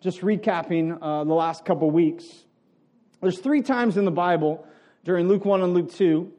just 0.00 0.20
recapping 0.20 0.96
uh, 1.02 1.24
the 1.24 1.34
last 1.34 1.64
couple 1.64 1.90
weeks. 1.90 2.24
There's 3.20 3.38
three 3.38 3.62
times 3.62 3.96
in 3.96 4.04
the 4.04 4.12
Bible, 4.12 4.64
during 5.04 5.28
Luke 5.28 5.44
1 5.44 5.62
and 5.62 5.74
Luke 5.74 5.92
2, 5.92 6.32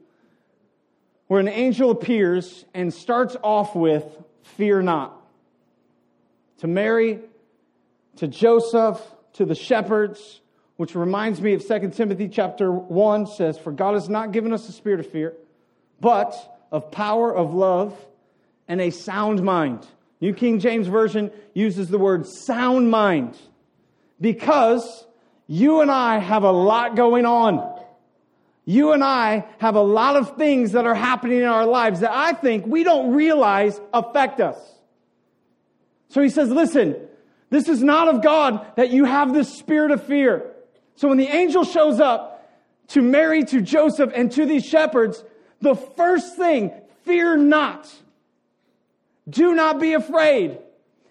where 1.26 1.40
an 1.40 1.48
angel 1.48 1.90
appears 1.90 2.64
and 2.72 2.92
starts 2.92 3.36
off 3.42 3.74
with, 3.74 4.04
Fear 4.56 4.82
not. 4.82 5.16
To 6.58 6.66
Mary, 6.66 7.20
to 8.16 8.28
Joseph, 8.28 9.00
to 9.34 9.44
the 9.44 9.54
shepherds, 9.54 10.40
which 10.76 10.94
reminds 10.94 11.40
me 11.40 11.52
of 11.52 11.66
2 11.66 11.90
Timothy 11.90 12.28
chapter 12.28 12.72
1 12.72 13.26
says, 13.26 13.58
For 13.58 13.72
God 13.72 13.94
has 13.94 14.08
not 14.08 14.32
given 14.32 14.52
us 14.52 14.68
a 14.68 14.72
spirit 14.72 15.00
of 15.00 15.10
fear, 15.10 15.34
but 16.00 16.34
of 16.72 16.90
power, 16.90 17.34
of 17.34 17.52
love, 17.52 17.94
and 18.66 18.80
a 18.80 18.90
sound 18.90 19.42
mind. 19.42 19.86
New 20.20 20.32
King 20.32 20.58
James 20.58 20.86
Version 20.86 21.30
uses 21.54 21.88
the 21.88 21.98
word 21.98 22.26
sound 22.26 22.90
mind 22.90 23.36
because 24.20 25.06
you 25.46 25.80
and 25.80 25.90
I 25.90 26.18
have 26.18 26.44
a 26.44 26.52
lot 26.52 26.94
going 26.96 27.26
on. 27.26 27.78
You 28.64 28.92
and 28.92 29.02
I 29.02 29.46
have 29.58 29.74
a 29.74 29.82
lot 29.82 30.16
of 30.16 30.36
things 30.36 30.72
that 30.72 30.86
are 30.86 30.94
happening 30.94 31.38
in 31.38 31.46
our 31.46 31.66
lives 31.66 32.00
that 32.00 32.12
I 32.12 32.34
think 32.34 32.66
we 32.66 32.84
don't 32.84 33.14
realize 33.14 33.80
affect 33.92 34.40
us. 34.40 34.58
So 36.08 36.22
he 36.22 36.28
says, 36.28 36.50
listen, 36.50 36.96
this 37.48 37.68
is 37.68 37.82
not 37.82 38.08
of 38.08 38.22
God 38.22 38.64
that 38.76 38.90
you 38.90 39.04
have 39.04 39.32
this 39.32 39.52
spirit 39.52 39.90
of 39.90 40.04
fear. 40.04 40.52
So 40.94 41.08
when 41.08 41.18
the 41.18 41.26
angel 41.26 41.64
shows 41.64 41.98
up 41.98 42.48
to 42.88 43.02
Mary, 43.02 43.44
to 43.44 43.60
Joseph, 43.60 44.12
and 44.14 44.30
to 44.32 44.44
these 44.44 44.64
shepherds, 44.64 45.24
the 45.60 45.74
first 45.74 46.36
thing, 46.36 46.72
fear 47.04 47.36
not. 47.36 47.92
Do 49.28 49.54
not 49.54 49.80
be 49.80 49.94
afraid 49.94 50.58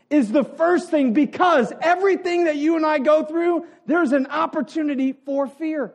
is 0.10 0.32
the 0.32 0.44
first 0.44 0.90
thing 0.90 1.14
because 1.14 1.72
everything 1.82 2.46
that 2.46 2.56
you 2.56 2.76
and 2.76 2.86
I 2.86 3.00
go 3.00 3.24
through, 3.24 3.66
there's 3.86 4.12
an 4.12 4.28
opportunity 4.28 5.14
for 5.14 5.48
fear. 5.48 5.94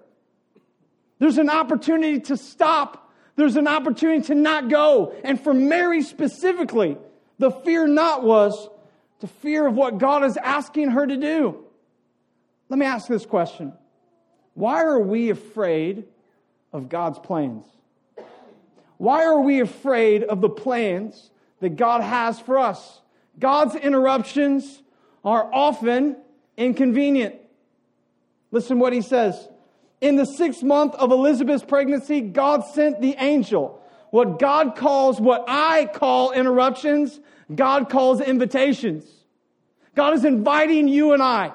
There's 1.18 1.38
an 1.38 1.50
opportunity 1.50 2.20
to 2.20 2.36
stop. 2.36 3.12
There's 3.36 3.56
an 3.56 3.66
opportunity 3.66 4.26
to 4.26 4.34
not 4.34 4.68
go. 4.68 5.14
And 5.24 5.40
for 5.40 5.52
Mary 5.52 6.02
specifically, 6.02 6.96
the 7.38 7.50
fear 7.50 7.86
not 7.86 8.22
was 8.22 8.68
the 9.20 9.26
fear 9.26 9.66
of 9.66 9.74
what 9.74 9.98
God 9.98 10.24
is 10.24 10.36
asking 10.36 10.90
her 10.90 11.06
to 11.06 11.16
do. 11.16 11.64
Let 12.68 12.78
me 12.78 12.86
ask 12.86 13.08
this 13.08 13.26
question 13.26 13.72
Why 14.54 14.82
are 14.82 14.98
we 14.98 15.30
afraid 15.30 16.04
of 16.72 16.88
God's 16.88 17.18
plans? 17.18 17.64
Why 18.96 19.24
are 19.24 19.40
we 19.40 19.60
afraid 19.60 20.22
of 20.22 20.40
the 20.40 20.48
plans 20.48 21.30
that 21.60 21.76
God 21.76 22.02
has 22.02 22.38
for 22.38 22.58
us? 22.58 23.00
God's 23.38 23.74
interruptions 23.74 24.82
are 25.24 25.48
often 25.52 26.16
inconvenient. 26.56 27.36
Listen 28.50 28.78
what 28.78 28.92
he 28.92 29.02
says. 29.02 29.48
In 30.00 30.16
the 30.16 30.26
sixth 30.26 30.62
month 30.62 30.94
of 30.94 31.10
Elizabeth's 31.10 31.64
pregnancy, 31.64 32.20
God 32.20 32.64
sent 32.64 33.00
the 33.00 33.16
angel. 33.18 33.82
What 34.10 34.38
God 34.38 34.76
calls, 34.76 35.20
what 35.20 35.44
I 35.48 35.86
call 35.86 36.32
interruptions, 36.32 37.18
God 37.52 37.90
calls 37.90 38.20
invitations. 38.20 39.04
God 39.94 40.14
is 40.14 40.24
inviting 40.24 40.88
you 40.88 41.12
and 41.12 41.22
I 41.22 41.52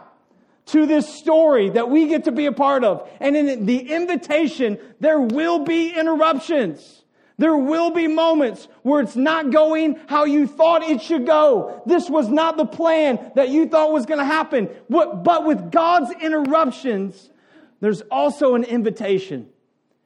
to 0.68 0.86
this 0.86 1.08
story 1.08 1.70
that 1.72 1.90
we 1.90 2.08
get 2.08 2.26
to 2.26 2.32
be 2.32 2.46
a 2.46 2.52
part 2.52 2.84
of. 2.84 3.10
And 3.20 3.36
in 3.36 3.66
the 3.66 3.92
invitation, 3.92 4.78
there 5.00 5.20
will 5.20 5.60
be 5.60 5.90
interruptions. 5.90 7.04
There 7.40 7.56
will 7.56 7.90
be 7.92 8.08
moments 8.08 8.68
where 8.84 9.00
it's 9.00 9.16
not 9.16 9.50
going 9.50 9.98
how 10.08 10.26
you 10.26 10.46
thought 10.46 10.84
it 10.84 11.02
should 11.02 11.26
go. 11.26 11.82
This 11.86 12.10
was 12.10 12.28
not 12.28 12.58
the 12.58 12.66
plan 12.66 13.32
that 13.36 13.48
you 13.48 13.66
thought 13.66 13.94
was 13.94 14.06
going 14.06 14.20
to 14.20 14.26
happen. 14.26 14.70
But 14.90 15.46
with 15.46 15.72
God's 15.72 16.12
interruptions, 16.22 17.30
there's 17.80 18.02
also 18.12 18.56
an 18.56 18.66
invitation, 18.66 19.48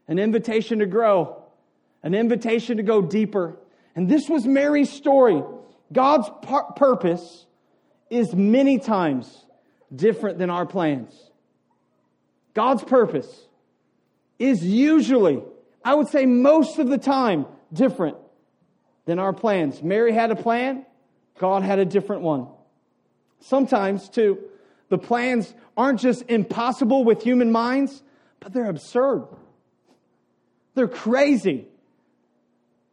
an 0.07 0.19
invitation 0.19 0.77
to 0.77 0.85
grow, 0.85 1.43
an 2.03 2.13
invitation 2.13 2.77
to 2.77 2.83
go 2.83 3.01
deeper. 3.01 3.57
And 3.95 4.07
this 4.07 4.29
was 4.29 4.45
Mary's 4.45 4.91
story. 4.91 5.41
God's 5.91 6.29
purpose 6.75 7.47
is 8.11 8.35
many 8.35 8.77
times 8.77 9.43
different 9.93 10.37
than 10.37 10.51
our 10.51 10.67
plans. 10.67 11.31
God's 12.53 12.83
purpose 12.83 13.47
is 14.37 14.63
usually 14.63 15.41
I 15.83 15.93
would 15.93 16.07
say 16.07 16.25
most 16.25 16.79
of 16.79 16.89
the 16.89 16.97
time, 16.97 17.45
different 17.71 18.17
than 19.05 19.19
our 19.19 19.33
plans. 19.33 19.81
Mary 19.81 20.13
had 20.13 20.31
a 20.31 20.35
plan, 20.35 20.85
God 21.39 21.63
had 21.63 21.79
a 21.79 21.85
different 21.85 22.21
one. 22.21 22.47
Sometimes, 23.41 24.07
too, 24.07 24.39
the 24.89 24.97
plans 24.97 25.53
aren't 25.75 25.99
just 25.99 26.23
impossible 26.29 27.03
with 27.03 27.21
human 27.23 27.51
minds, 27.51 28.01
but 28.39 28.53
they're 28.53 28.69
absurd. 28.69 29.25
They're 30.75 30.87
crazy. 30.87 31.67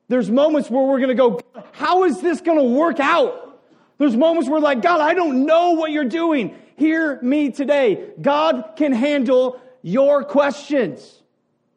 There's 0.08 0.30
moments 0.30 0.68
where 0.68 0.84
we're 0.84 0.98
going 0.98 1.10
to 1.10 1.14
go, 1.14 1.40
how 1.72 2.04
is 2.04 2.20
this 2.20 2.40
going 2.40 2.58
to 2.58 2.64
work 2.64 2.98
out? 2.98 3.60
There's 3.98 4.16
moments 4.16 4.48
where, 4.48 4.60
like, 4.60 4.82
God, 4.82 5.00
I 5.00 5.14
don't 5.14 5.46
know 5.46 5.72
what 5.72 5.92
you're 5.92 6.04
doing. 6.04 6.56
Hear 6.76 7.20
me 7.22 7.50
today. 7.50 8.10
God 8.20 8.72
can 8.76 8.92
handle 8.92 9.60
your 9.82 10.24
questions. 10.24 11.19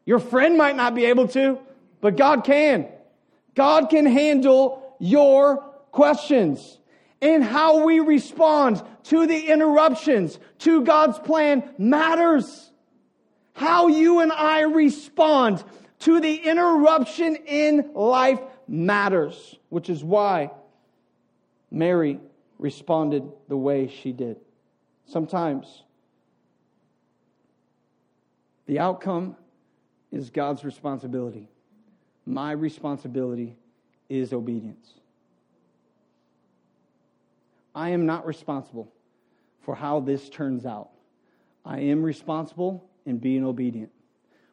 Your 0.06 0.18
friend 0.18 0.56
might 0.58 0.76
not 0.76 0.94
be 0.94 1.06
able 1.06 1.28
to, 1.28 1.58
but 2.00 2.16
God 2.16 2.44
can. 2.44 2.88
God 3.54 3.88
can 3.88 4.06
handle 4.06 4.96
your 4.98 5.58
questions. 5.90 6.78
And 7.22 7.42
how 7.42 7.84
we 7.84 8.00
respond 8.00 8.82
to 9.04 9.26
the 9.26 9.48
interruptions 9.48 10.38
to 10.60 10.82
God's 10.82 11.18
plan 11.18 11.68
matters. 11.78 12.70
How 13.54 13.86
you 13.86 14.20
and 14.20 14.32
I 14.32 14.62
respond 14.62 15.64
to 16.00 16.20
the 16.20 16.34
interruption 16.34 17.36
in 17.46 17.92
life 17.94 18.40
matters, 18.68 19.56
which 19.70 19.88
is 19.88 20.04
why 20.04 20.50
Mary 21.70 22.20
responded 22.58 23.24
the 23.48 23.56
way 23.56 23.88
she 23.88 24.12
did. 24.12 24.36
Sometimes 25.06 25.82
the 28.66 28.80
outcome 28.80 29.36
is 30.14 30.30
God's 30.30 30.64
responsibility. 30.64 31.48
My 32.24 32.52
responsibility 32.52 33.56
is 34.08 34.32
obedience. 34.32 34.88
I 37.74 37.90
am 37.90 38.06
not 38.06 38.24
responsible 38.26 38.92
for 39.62 39.74
how 39.74 40.00
this 40.00 40.28
turns 40.28 40.64
out. 40.64 40.90
I 41.64 41.80
am 41.80 42.02
responsible 42.02 42.88
in 43.04 43.18
being 43.18 43.44
obedient, 43.44 43.90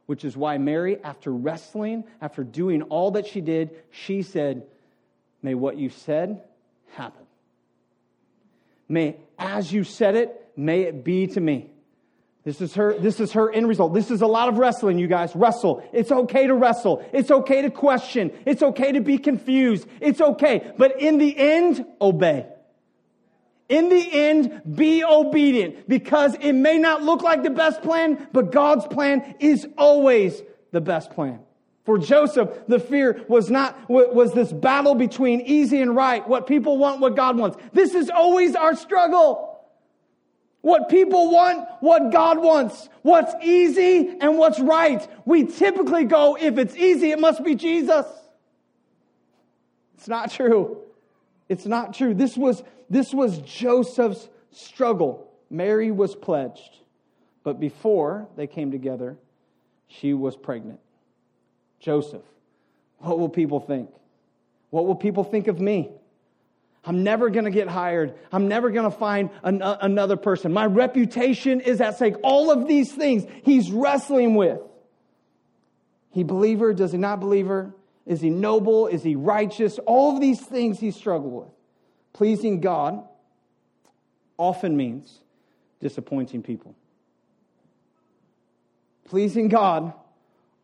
which 0.08 0.26
is 0.26 0.36
why 0.36 0.58
Mary, 0.58 1.02
after 1.04 1.32
wrestling, 1.32 2.06
after 2.22 2.44
doing 2.44 2.82
all 2.84 3.12
that 3.12 3.28
she 3.28 3.42
did, 3.42 3.72
she 3.92 4.24
said, 4.24 4.66
May 5.44 5.54
what 5.54 5.78
you 5.78 5.90
said 5.90 6.42
happen. 6.94 7.26
May, 8.88 9.18
as 9.38 9.72
you 9.72 9.84
said 9.84 10.16
it, 10.16 10.52
may 10.56 10.82
it 10.82 11.04
be 11.04 11.28
to 11.28 11.40
me. 11.40 11.71
This 12.44 12.59
is 12.59 12.74
her, 12.74 12.97
this 12.97 13.19
is 13.19 13.34
her 13.34 13.52
end 13.52 13.68
result. 13.68 13.94
This 13.94 14.09
is 14.09 14.22
a 14.22 14.28
lot 14.28 14.50
of 14.50 14.57
wrestling, 14.57 14.97
you 14.97 15.07
guys. 15.07 15.35
Wrestle. 15.35 15.88
It's 15.94 16.12
okay 16.12 16.47
to 16.47 16.56
wrestle. 16.56 17.06
It's 17.13 17.29
okay 17.29 17.62
to 17.62 17.69
question. 17.69 18.31
It's 18.46 18.63
okay 18.63 18.94
to 18.94 19.02
be 19.02 19.19
confused. 19.19 19.88
It's 20.00 20.19
okay. 20.19 20.74
But 20.75 21.00
in 21.00 21.19
the 21.19 21.38
end, 21.38 21.85
obey. 22.02 22.47
In 23.69 23.90
the 23.90 24.12
end, 24.12 24.62
be 24.75 25.03
obedient 25.03 25.88
because 25.88 26.35
it 26.41 26.53
may 26.53 26.78
not 26.78 27.03
look 27.03 27.22
like 27.22 27.44
the 27.44 27.52
best 27.52 27.84
plan, 27.84 28.28
but 28.34 28.52
God's 28.52 28.88
plan 28.88 29.35
is 29.40 29.68
always 29.78 30.41
the 30.72 30.81
best 30.81 31.12
plan. 31.12 31.40
For 31.85 31.97
Joseph, 31.97 32.50
the 32.68 32.79
fear 32.79 33.23
was 33.28 33.50
not, 33.50 33.90
was 33.90 34.34
this 34.34 34.52
battle 34.52 34.96
between 34.96 35.41
easy 35.41 35.81
and 35.81 35.96
right, 35.96 36.28
what 36.28 36.47
people 36.47 36.78
want, 36.78 37.00
what 37.02 37.16
God 37.16 37.38
wants. 37.38 37.58
This 37.72 37.94
is 37.94 38.09
always 38.09 38.56
our 38.56 38.75
struggle. 38.75 39.51
What 40.62 40.90
people 40.90 41.32
want, 41.32 41.68
what 41.80 42.12
God 42.12 42.38
wants, 42.40 42.88
what's 43.02 43.34
easy 43.44 44.16
and 44.22 44.38
what's 44.38 44.59
right. 44.59 45.08
We 45.26 45.46
typically 45.46 46.06
go, 46.06 46.38
if 46.40 46.58
it's 46.58 46.76
easy, 46.76 47.12
it 47.12 47.20
must 47.20 47.44
be 47.44 47.56
Jesus. 47.56 48.06
It's 49.96 50.08
not 50.08 50.32
true. 50.32 50.78
It's 51.50 51.66
not 51.66 51.94
true. 51.94 52.14
This 52.14 52.38
was, 52.38 52.64
this 52.90 53.14
was 53.14 53.40
Joseph's 53.40 54.30
struggle. 54.52 55.32
Mary 55.50 55.91
was 55.91 56.16
pledged. 56.16 56.78
But 57.44 57.59
before 57.59 58.28
they 58.35 58.46
came 58.47 58.72
together, 58.72 59.18
she 59.88 60.14
was 60.14 60.38
pregnant. 60.38 60.80
Joseph, 61.80 62.22
what 63.00 63.18
will 63.18 63.30
people 63.30 63.59
think? 63.59 63.90
What 64.70 64.85
will 64.85 64.96
people 64.96 65.24
think 65.24 65.47
of 65.47 65.59
me? 65.59 65.90
I'm 66.84 67.04
never 67.04 67.30
going 67.30 67.46
to 67.46 67.52
get 67.52 67.68
hired. 67.68 68.16
I'm 68.32 68.48
never 68.48 68.72
going 68.72 68.90
to 68.90 68.98
find 68.98 69.30
an, 69.44 69.62
uh, 69.62 69.78
another 69.82 70.18
person. 70.18 70.52
My 70.52 70.66
reputation 70.66 71.62
is 71.62 71.80
at 71.80 71.96
stake. 71.96 72.16
All 72.24 72.52
of 72.52 72.68
these 72.68 72.92
things 72.92 73.24
he's 73.44 73.72
wrestling 73.72 74.36
with. 74.36 74.60
He 76.12 76.24
believer? 76.24 76.74
Does 76.74 76.92
he 76.92 76.98
not 76.98 77.20
believer? 77.20 77.74
Is 78.06 78.20
he 78.20 78.32
noble? 78.32 78.88
Is 78.88 79.04
he 79.04 79.16
righteous? 79.16 79.78
All 79.80 80.14
of 80.14 80.22
these 80.22 80.42
things 80.42 80.80
he 80.80 80.92
struggled 80.92 81.34
with. 81.34 81.50
Pleasing 82.14 82.62
God 82.62 83.04
often 84.38 84.76
means 84.76 85.20
disappointing 85.80 86.42
people. 86.42 86.76
Pleasing 89.06 89.50
God 89.50 89.94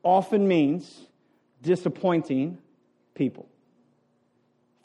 often 0.02 0.48
means 0.48 1.00
disappointing 1.62 2.58
people. 3.14 3.48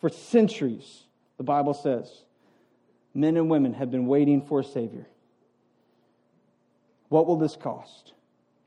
For 0.00 0.08
centuries, 0.08 1.05
the 1.42 1.46
Bible 1.46 1.74
says, 1.74 2.08
men 3.14 3.36
and 3.36 3.50
women 3.50 3.74
have 3.74 3.90
been 3.90 4.06
waiting 4.06 4.42
for 4.42 4.60
a 4.60 4.64
Savior. 4.64 5.08
What 7.08 7.26
will 7.26 7.36
this 7.36 7.56
cost? 7.56 8.12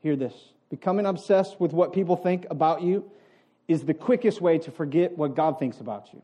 Hear 0.02 0.14
this. 0.14 0.34
Becoming 0.68 1.06
obsessed 1.06 1.58
with 1.58 1.72
what 1.72 1.94
people 1.94 2.16
think 2.16 2.46
about 2.50 2.82
you 2.82 3.10
is 3.66 3.84
the 3.84 3.94
quickest 3.94 4.42
way 4.42 4.58
to 4.58 4.70
forget 4.70 5.16
what 5.16 5.34
God 5.34 5.58
thinks 5.58 5.80
about 5.80 6.12
you. 6.12 6.20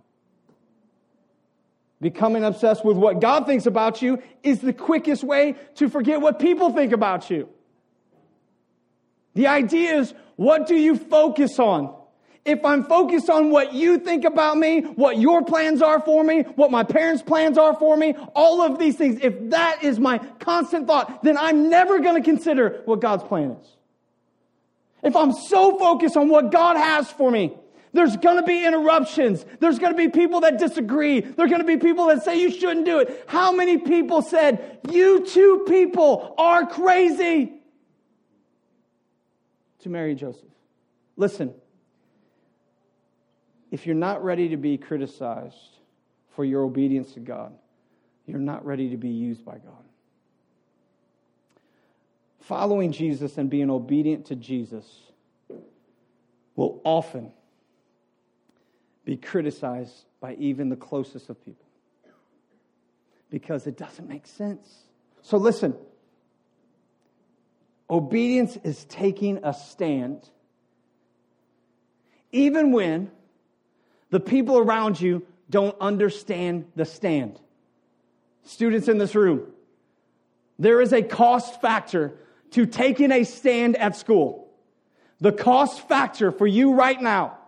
Becoming 2.03 2.45
obsessed 2.45 2.85
with 2.85 2.99
what 2.99 3.19
God 3.19 3.47
thinks 3.47 3.65
about 3.65 4.03
you 4.03 4.23
is 4.43 4.61
the 4.61 4.75
quickest 4.75 5.25
way 5.25 5.55
to 5.77 5.89
forget 5.89 6.21
what 6.21 6.39
people 6.39 6.71
think 6.71 6.93
about 6.93 7.31
you. 7.31 7.49
The 9.33 9.47
idea 9.47 9.95
is, 10.01 10.13
what 10.37 10.67
do 10.67 10.75
you 10.75 10.99
focus 10.99 11.59
on? 11.59 11.97
If 12.45 12.65
I'm 12.65 12.85
focused 12.85 13.31
on 13.31 13.51
what 13.51 13.73
you 13.73 13.99
think 13.99 14.25
about 14.25 14.59
me, 14.59 14.81
what 14.81 15.17
your 15.17 15.45
plans 15.45 15.81
are 15.81 16.01
for 16.01 16.25
me, 16.25 16.43
what 16.43 16.73
my 16.73 16.83
parents' 16.83 17.23
plans 17.23 17.57
are 17.57 17.77
for 17.77 17.97
me, 17.97 18.15
all 18.35 18.63
of 18.63 18.81
these 18.81 18.97
things, 18.97 19.21
if 19.23 19.51
that 19.51 19.85
is 19.85 20.01
my 20.01 20.19
constant 20.41 20.89
thought, 20.89 21.23
then 21.23 21.37
I'm 21.37 21.71
never 21.71 22.01
going 22.01 22.21
to 22.21 22.29
consider 22.29 22.83
what 22.85 23.01
God's 23.01 23.23
plan 23.23 23.53
is. 23.53 23.67
If 25.05 25.15
I'm 25.15 25.33
so 25.33 25.79
focused 25.79 26.17
on 26.17 26.29
what 26.29 26.51
God 26.51 26.77
has 26.77 27.11
for 27.11 27.31
me, 27.31 27.57
there's 27.93 28.17
going 28.17 28.37
to 28.37 28.43
be 28.43 28.65
interruptions. 28.65 29.45
There's 29.61 29.79
going 29.79 29.93
to 29.93 29.97
be 29.97 30.09
people 30.09 30.41
that 30.41 30.59
disagree. 30.59 31.21
There's 31.21 31.51
going 31.51 31.61
to 31.61 31.67
be 31.67 31.77
people 31.77 32.07
that 32.07 32.25
say 32.25 32.41
you 32.41 32.51
shouldn't 32.51 32.87
do 32.87 32.99
it. 33.01 33.25
How 33.29 33.53
many 33.53 33.79
people 33.79 34.23
said, 34.23 34.81
you 34.91 35.27
two 35.27 35.65
people 35.69 36.35
are 36.39 36.67
crazy 36.67 37.53
to 39.81 39.89
marry 39.89 40.15
Joseph? 40.15 40.49
Listen, 41.17 41.55
if 43.73 43.87
you're 43.87 43.97
not 43.97 44.23
ready 44.23 44.51
to 44.51 44.59
be 44.59 44.77
criticized 44.77 45.79
for 46.37 46.45
your 46.45 46.63
obedience 46.63 47.15
to 47.15 47.21
God, 47.21 47.55
you're 48.27 48.39
not 48.39 48.65
ready 48.65 48.91
to 48.91 48.99
be 48.99 49.09
used 49.09 49.45
by 49.47 49.55
God. 49.55 49.85
Following 52.43 52.93
Jesus 52.93 53.39
and 53.39 53.49
being 53.49 53.71
obedient 53.71 54.27
to 54.27 54.37
Jesus 54.37 54.85
will 56.55 56.83
often 56.85 57.33
be 59.07 59.17
criticized 59.17 60.05
by 60.21 60.35
even 60.35 60.69
the 60.69 60.77
closest 60.77 61.31
of 61.31 61.43
people 61.43 61.67
because 63.31 63.67
it 63.67 63.79
doesn't 63.79 64.07
make 64.07 64.27
sense. 64.27 64.85
So 65.23 65.39
listen 65.39 65.75
obedience 67.89 68.59
is 68.65 68.85
taking 68.85 69.39
a 69.45 69.55
stand, 69.55 70.29
even 72.33 72.73
when 72.73 73.11
the 74.13 74.21
people 74.21 74.59
around 74.59 75.01
you 75.01 75.27
don't 75.49 75.75
understand 75.81 76.67
the 76.77 76.85
stand. 76.85 77.41
Students 78.45 78.87
in 78.87 78.99
this 78.99 79.15
room, 79.15 79.51
there 80.59 80.83
is 80.83 80.93
a 80.93 81.03
cost 81.03 81.61
factor 81.63 82.13
to 82.51 82.67
taking 82.67 83.11
a 83.11 83.25
stand 83.25 83.75
at 83.77 83.97
school. 83.97 84.49
The 85.21 85.33
cost 85.33 85.89
factor 85.89 86.31
for 86.31 86.47
you 86.47 86.75
right 86.75 87.01
now 87.01 87.39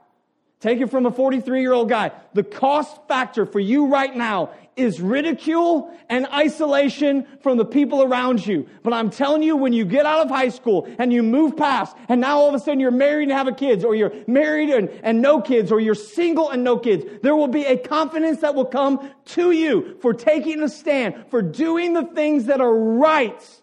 Take 0.64 0.80
it 0.80 0.90
from 0.90 1.04
a 1.04 1.10
43 1.10 1.60
year 1.60 1.74
old 1.74 1.90
guy. 1.90 2.10
The 2.32 2.42
cost 2.42 3.06
factor 3.06 3.44
for 3.44 3.60
you 3.60 3.88
right 3.88 4.16
now 4.16 4.48
is 4.76 4.98
ridicule 4.98 5.94
and 6.08 6.26
isolation 6.28 7.26
from 7.42 7.58
the 7.58 7.66
people 7.66 8.02
around 8.02 8.46
you. 8.46 8.66
But 8.82 8.94
I'm 8.94 9.10
telling 9.10 9.42
you, 9.42 9.56
when 9.56 9.74
you 9.74 9.84
get 9.84 10.06
out 10.06 10.24
of 10.24 10.30
high 10.30 10.48
school 10.48 10.88
and 10.98 11.12
you 11.12 11.22
move 11.22 11.54
past, 11.58 11.94
and 12.08 12.18
now 12.18 12.38
all 12.38 12.48
of 12.48 12.54
a 12.54 12.58
sudden 12.58 12.80
you're 12.80 12.90
married 12.90 13.24
and 13.24 13.32
have 13.32 13.46
a 13.46 13.52
kids, 13.52 13.84
or 13.84 13.94
you're 13.94 14.14
married 14.26 14.70
and, 14.70 14.88
and 15.02 15.20
no 15.20 15.42
kids, 15.42 15.70
or 15.70 15.80
you're 15.80 15.94
single 15.94 16.48
and 16.48 16.64
no 16.64 16.78
kids, 16.78 17.04
there 17.22 17.36
will 17.36 17.46
be 17.46 17.66
a 17.66 17.76
confidence 17.76 18.40
that 18.40 18.54
will 18.54 18.64
come 18.64 19.10
to 19.26 19.50
you 19.50 19.98
for 20.00 20.14
taking 20.14 20.62
a 20.62 20.68
stand, 20.70 21.26
for 21.28 21.42
doing 21.42 21.92
the 21.92 22.04
things 22.04 22.46
that 22.46 22.62
are 22.62 22.74
right 22.74 23.60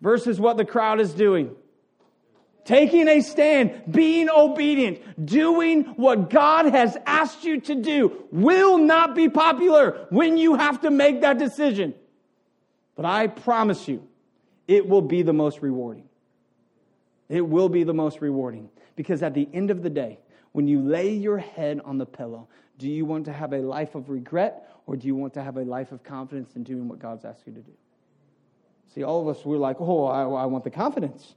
versus 0.00 0.38
what 0.38 0.56
the 0.56 0.64
crowd 0.64 1.00
is 1.00 1.14
doing 1.14 1.56
taking 2.64 3.08
a 3.08 3.20
stand, 3.20 3.82
being 3.90 4.28
obedient, 4.28 5.26
doing 5.26 5.84
what 5.96 6.30
God 6.30 6.66
has 6.66 6.96
asked 7.06 7.44
you 7.44 7.60
to 7.62 7.74
do 7.74 8.24
will 8.30 8.78
not 8.78 9.14
be 9.14 9.28
popular 9.28 10.06
when 10.10 10.36
you 10.36 10.54
have 10.54 10.80
to 10.82 10.90
make 10.90 11.20
that 11.22 11.38
decision. 11.38 11.94
But 12.94 13.04
I 13.04 13.26
promise 13.26 13.88
you, 13.88 14.06
it 14.68 14.88
will 14.88 15.02
be 15.02 15.22
the 15.22 15.32
most 15.32 15.60
rewarding. 15.62 16.08
It 17.28 17.40
will 17.40 17.68
be 17.68 17.84
the 17.84 17.94
most 17.94 18.20
rewarding. 18.20 18.68
Because 18.94 19.22
at 19.22 19.34
the 19.34 19.48
end 19.52 19.70
of 19.70 19.82
the 19.82 19.90
day, 19.90 20.18
when 20.52 20.68
you 20.68 20.80
lay 20.80 21.10
your 21.10 21.38
head 21.38 21.80
on 21.84 21.98
the 21.98 22.06
pillow, 22.06 22.48
do 22.78 22.88
you 22.88 23.04
want 23.04 23.24
to 23.24 23.32
have 23.32 23.52
a 23.52 23.58
life 23.58 23.94
of 23.94 24.10
regret 24.10 24.68
or 24.86 24.96
do 24.96 25.06
you 25.06 25.14
want 25.14 25.34
to 25.34 25.42
have 25.42 25.56
a 25.56 25.62
life 25.62 25.92
of 25.92 26.02
confidence 26.02 26.56
in 26.56 26.62
doing 26.62 26.88
what 26.88 26.98
God's 26.98 27.24
asked 27.24 27.46
you 27.46 27.52
to 27.54 27.60
do? 27.60 27.72
See, 28.94 29.02
all 29.02 29.26
of 29.26 29.34
us, 29.34 29.44
we're 29.44 29.56
like, 29.56 29.76
oh, 29.80 30.04
I, 30.04 30.22
I 30.22 30.46
want 30.46 30.64
the 30.64 30.70
confidence. 30.70 31.34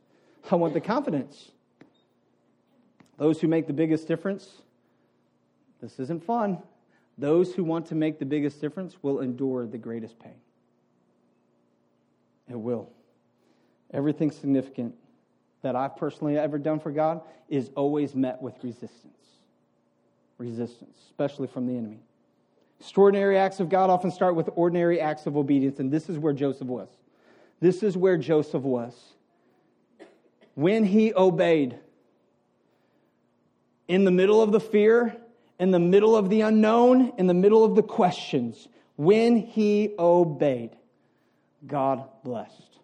I 0.52 0.56
want 0.56 0.74
the 0.74 0.82
confidence. 0.82 1.52
Those 3.18 3.40
who 3.40 3.48
make 3.48 3.68
the 3.68 3.74
biggest 3.74 4.08
difference, 4.08 4.62
this 5.82 6.00
isn't 6.00 6.24
fun. 6.24 6.60
Those 7.18 7.54
who 7.54 7.64
want 7.64 7.86
to 7.88 7.96
make 7.96 8.20
the 8.20 8.26
biggest 8.26 8.60
difference 8.60 8.98
will 9.02 9.22
endure 9.22 9.66
the 9.66 9.78
greatest 9.78 10.20
pain. 10.20 10.36
It 12.50 12.60
will. 12.60 12.90
Everything 13.94 14.32
significant 14.32 14.96
that 15.62 15.76
I've 15.76 15.96
personally 15.96 16.38
ever 16.38 16.58
done 16.58 16.80
for 16.80 16.92
God 16.92 17.22
is 17.50 17.72
always 17.76 18.14
met 18.14 18.42
with 18.42 18.56
resistance. 18.64 19.18
Resistance, 20.38 20.98
especially 21.08 21.48
from 21.48 21.66
the 21.66 21.78
enemy. 21.78 22.00
Extraordinary 22.80 23.38
acts 23.38 23.62
of 23.62 23.70
God 23.70 23.90
often 23.90 24.12
start 24.12 24.36
with 24.36 24.50
ordinary 24.56 25.00
acts 25.00 25.26
of 25.26 25.38
obedience, 25.38 25.80
and 25.80 25.90
this 25.90 26.10
is 26.10 26.20
where 26.20 26.34
Joseph 26.34 26.68
was. 26.68 26.90
This 27.62 27.82
is 27.82 27.96
where 27.96 28.18
Joseph 28.18 28.64
was 28.64 29.15
when 30.56 30.84
he 30.84 31.14
obeyed. 31.14 31.78
In 33.88 34.04
the 34.04 34.12
middle 34.12 34.42
of 34.42 34.52
the 34.52 34.60
fear, 34.60 35.16
in 35.60 35.72
the 35.72 35.80
middle 35.80 36.16
of 36.16 36.30
the 36.30 36.42
unknown, 36.42 37.14
in 37.18 37.28
the 37.28 37.34
middle 37.34 37.64
of 37.64 37.76
the 37.76 37.84
questions, 37.84 38.68
when 38.96 39.38
he 39.38 39.94
obeyed, 40.00 40.72
God 41.68 42.04
blessed. 42.24 42.80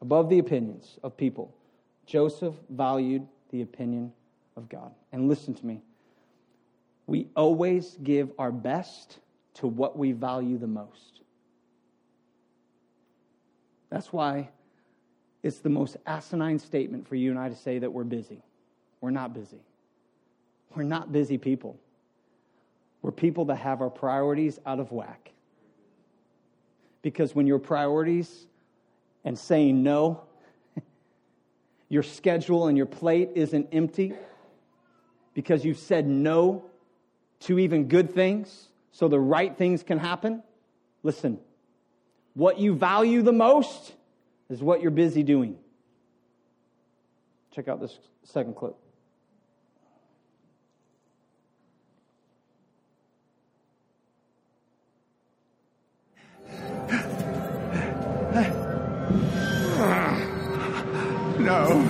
Above 0.00 0.28
the 0.28 0.38
opinions 0.38 0.98
of 1.02 1.16
people, 1.16 1.54
Joseph 2.06 2.54
valued 2.68 3.26
the 3.50 3.62
opinion 3.62 4.12
of 4.56 4.68
God. 4.68 4.92
And 5.12 5.28
listen 5.28 5.54
to 5.54 5.66
me. 5.66 5.80
We 7.06 7.28
always 7.34 7.96
give 8.02 8.30
our 8.38 8.52
best 8.52 9.18
to 9.54 9.66
what 9.66 9.96
we 9.96 10.12
value 10.12 10.58
the 10.58 10.66
most. 10.66 11.22
That's 13.90 14.12
why 14.12 14.50
it's 15.42 15.58
the 15.58 15.68
most 15.68 15.96
asinine 16.06 16.58
statement 16.58 17.06
for 17.06 17.14
you 17.14 17.30
and 17.30 17.38
I 17.38 17.48
to 17.48 17.56
say 17.56 17.78
that 17.78 17.92
we're 17.92 18.04
busy. 18.04 18.42
We're 19.00 19.10
not 19.10 19.34
busy. 19.34 19.60
We're 20.74 20.82
not 20.82 21.12
busy 21.12 21.38
people. 21.38 21.78
We're 23.02 23.12
people 23.12 23.46
that 23.46 23.56
have 23.56 23.80
our 23.80 23.90
priorities 23.90 24.58
out 24.66 24.80
of 24.80 24.90
whack. 24.90 25.30
Because 27.02 27.34
when 27.34 27.46
your 27.46 27.60
priorities 27.60 28.46
and 29.24 29.38
saying 29.38 29.82
no, 29.82 30.22
your 31.88 32.02
schedule 32.02 32.66
and 32.66 32.76
your 32.76 32.86
plate 32.86 33.30
isn't 33.36 33.68
empty 33.72 34.14
because 35.34 35.64
you've 35.64 35.78
said 35.78 36.08
no 36.08 36.64
to 37.40 37.60
even 37.60 37.86
good 37.86 38.12
things 38.12 38.68
so 38.90 39.06
the 39.06 39.20
right 39.20 39.56
things 39.56 39.84
can 39.84 39.98
happen. 39.98 40.42
Listen, 41.04 41.38
what 42.34 42.58
you 42.58 42.74
value 42.74 43.22
the 43.22 43.32
most 43.32 43.92
is 44.48 44.62
what 44.62 44.80
you're 44.80 44.90
busy 44.90 45.22
doing. 45.22 45.56
Check 47.54 47.68
out 47.68 47.80
this 47.80 47.98
second 48.24 48.56
clip. 48.56 48.74
No. 61.38 61.80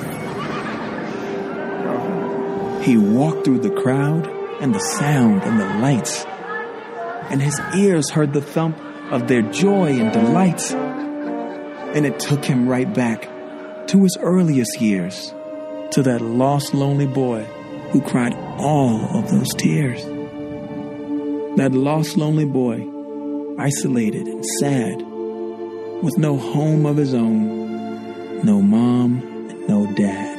He 2.82 2.96
walked 2.96 3.44
through 3.44 3.60
the 3.60 3.70
crowd 3.70 4.26
and 4.60 4.74
the 4.74 4.78
sound 4.78 5.42
and 5.42 5.58
the 5.58 5.64
lights, 5.80 6.24
and 7.30 7.40
his 7.42 7.58
ears 7.74 8.10
heard 8.10 8.32
the 8.34 8.42
thump 8.42 8.78
of 9.10 9.26
their 9.26 9.42
joy 9.42 9.98
and 9.98 10.12
delights 10.12 10.74
and 11.94 12.04
it 12.04 12.20
took 12.20 12.44
him 12.44 12.68
right 12.68 12.92
back 12.92 13.22
to 13.88 14.02
his 14.02 14.16
earliest 14.20 14.80
years, 14.80 15.34
to 15.92 16.02
that 16.02 16.20
lost, 16.20 16.74
lonely 16.74 17.06
boy 17.06 17.44
who 17.90 18.02
cried 18.02 18.34
all 18.58 19.18
of 19.18 19.30
those 19.30 19.48
tears. 19.54 20.04
That 21.56 21.72
lost, 21.72 22.16
lonely 22.16 22.44
boy 22.44 22.86
isolated 23.58 24.28
and 24.28 24.44
sad, 24.60 25.02
with 26.02 26.18
no 26.18 26.36
home 26.36 26.86
of 26.86 26.96
his 26.96 27.14
own, 27.14 28.44
no 28.44 28.60
mom, 28.60 29.22
and 29.48 29.68
no 29.68 29.92
dad. 29.94 30.38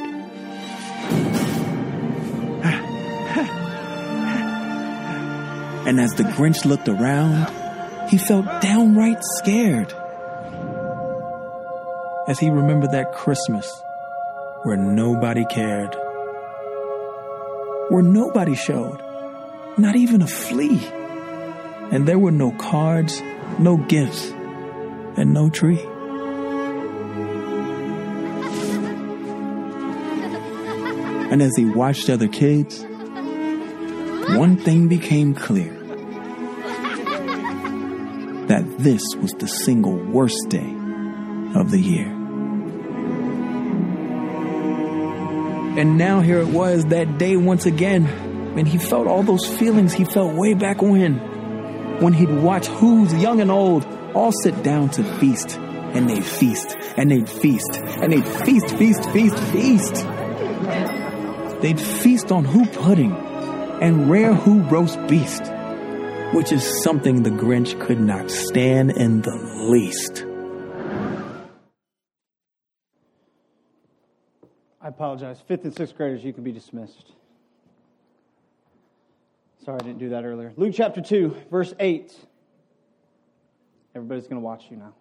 and 5.86 6.00
as 6.00 6.14
the 6.14 6.22
Grinch 6.22 6.64
looked 6.64 6.88
around, 6.88 7.50
he 8.08 8.16
felt 8.16 8.46
downright 8.62 9.22
scared 9.38 9.92
as 12.30 12.38
he 12.38 12.48
remembered 12.48 12.92
that 12.92 13.12
Christmas 13.12 13.82
where 14.62 14.76
nobody 14.76 15.44
cared, 15.46 15.92
where 17.88 18.04
nobody 18.04 18.54
showed, 18.54 19.02
not 19.76 19.96
even 19.96 20.22
a 20.22 20.28
flea, 20.28 20.78
and 21.90 22.06
there 22.06 22.20
were 22.20 22.30
no 22.30 22.52
cards, 22.52 23.20
no 23.58 23.76
gifts, 23.76 24.30
and 25.16 25.34
no 25.34 25.50
tree. 25.50 25.80
And 31.32 31.42
as 31.42 31.50
he 31.56 31.64
watched 31.64 32.08
other 32.08 32.28
kids, 32.28 32.84
one 34.38 34.56
thing 34.56 34.86
became 34.86 35.34
clear 35.34 35.72
that 38.46 38.64
this 38.78 39.02
was 39.16 39.32
the 39.40 39.48
single 39.48 39.96
worst 39.96 40.48
day 40.48 40.76
of 41.56 41.72
the 41.72 41.80
year. 41.80 42.19
And 45.80 45.96
now 45.96 46.20
here 46.20 46.40
it 46.40 46.48
was 46.48 46.84
that 46.88 47.16
day 47.16 47.38
once 47.38 47.64
again, 47.64 48.04
and 48.04 48.68
he 48.68 48.76
felt 48.76 49.06
all 49.06 49.22
those 49.22 49.48
feelings 49.48 49.94
he 49.94 50.04
felt 50.04 50.36
way 50.36 50.52
back 50.52 50.82
when, 50.82 51.14
when 52.02 52.12
he'd 52.12 52.28
watch 52.30 52.66
Whos 52.66 53.14
young 53.14 53.40
and 53.40 53.50
old 53.50 53.86
all 54.12 54.30
sit 54.30 54.62
down 54.62 54.90
to 54.90 55.02
feast, 55.02 55.56
and 55.56 56.10
they'd 56.10 56.22
feast, 56.22 56.76
and 56.98 57.10
they'd 57.10 57.30
feast, 57.30 57.80
and 57.80 58.12
they'd 58.12 58.28
feast, 58.28 58.76
feast, 58.76 59.08
feast, 59.08 59.38
feast. 59.54 59.94
They'd 61.62 61.80
feast 61.80 62.30
on 62.30 62.44
who 62.44 62.66
pudding 62.66 63.12
and 63.80 64.10
rare 64.10 64.34
who 64.34 64.60
roast 64.64 64.98
beast, 65.06 65.50
which 66.34 66.52
is 66.52 66.82
something 66.82 67.22
the 67.22 67.30
Grinch 67.30 67.80
could 67.80 68.00
not 68.00 68.30
stand 68.30 68.90
in 68.90 69.22
the 69.22 69.34
least. 69.70 70.26
I 74.82 74.88
apologize. 74.88 75.40
Fifth 75.46 75.64
and 75.64 75.74
sixth 75.74 75.96
graders, 75.96 76.24
you 76.24 76.32
can 76.32 76.42
be 76.42 76.52
dismissed. 76.52 77.12
Sorry, 79.64 79.78
I 79.80 79.84
didn't 79.84 79.98
do 79.98 80.08
that 80.10 80.24
earlier. 80.24 80.52
Luke 80.56 80.74
chapter 80.74 81.02
2, 81.02 81.36
verse 81.50 81.74
8. 81.78 82.14
Everybody's 83.94 84.24
going 84.24 84.40
to 84.40 84.44
watch 84.44 84.64
you 84.70 84.78
now. 84.78 84.94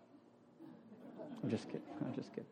I'm 1.41 1.49
just 1.49 1.67
kidding. 1.67 1.81
I'm 2.05 2.13
just 2.13 2.29
kidding. 2.31 2.45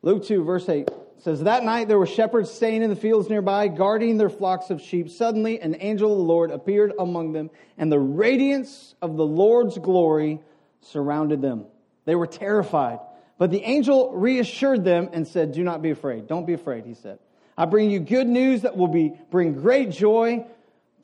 Luke 0.00 0.24
2, 0.24 0.44
verse 0.44 0.68
8 0.68 0.88
says, 1.18 1.42
That 1.42 1.64
night 1.64 1.88
there 1.88 1.98
were 1.98 2.06
shepherds 2.06 2.50
staying 2.50 2.82
in 2.82 2.88
the 2.88 2.96
fields 2.96 3.28
nearby, 3.28 3.68
guarding 3.68 4.16
their 4.16 4.30
flocks 4.30 4.70
of 4.70 4.80
sheep. 4.80 5.10
Suddenly, 5.10 5.60
an 5.60 5.76
angel 5.80 6.12
of 6.12 6.18
the 6.18 6.24
Lord 6.24 6.50
appeared 6.50 6.92
among 6.98 7.32
them, 7.32 7.50
and 7.76 7.92
the 7.92 7.98
radiance 7.98 8.94
of 9.02 9.16
the 9.16 9.26
Lord's 9.26 9.76
glory 9.76 10.40
surrounded 10.80 11.42
them. 11.42 11.66
They 12.06 12.14
were 12.14 12.26
terrified. 12.26 13.00
But 13.38 13.50
the 13.50 13.62
angel 13.62 14.12
reassured 14.12 14.84
them 14.84 15.10
and 15.12 15.26
said, 15.26 15.52
Do 15.52 15.62
not 15.62 15.82
be 15.82 15.90
afraid. 15.90 16.26
Don't 16.26 16.46
be 16.46 16.54
afraid, 16.54 16.86
he 16.86 16.94
said. 16.94 17.18
I 17.58 17.64
bring 17.64 17.90
you 17.90 18.00
good 18.00 18.26
news 18.26 18.62
that 18.62 18.76
will 18.76 18.88
be, 18.88 19.12
bring 19.30 19.54
great 19.54 19.90
joy 19.90 20.46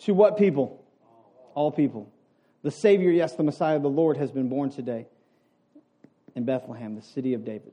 to 0.00 0.14
what 0.14 0.36
people? 0.36 0.82
All 1.54 1.70
people. 1.70 2.10
The 2.62 2.70
Savior, 2.70 3.10
yes, 3.10 3.34
the 3.34 3.42
Messiah, 3.42 3.78
the 3.78 3.88
Lord, 3.88 4.16
has 4.16 4.30
been 4.30 4.48
born 4.48 4.70
today 4.70 5.06
in 6.34 6.44
Bethlehem, 6.44 6.94
the 6.94 7.02
city 7.02 7.34
of 7.34 7.44
David. 7.44 7.72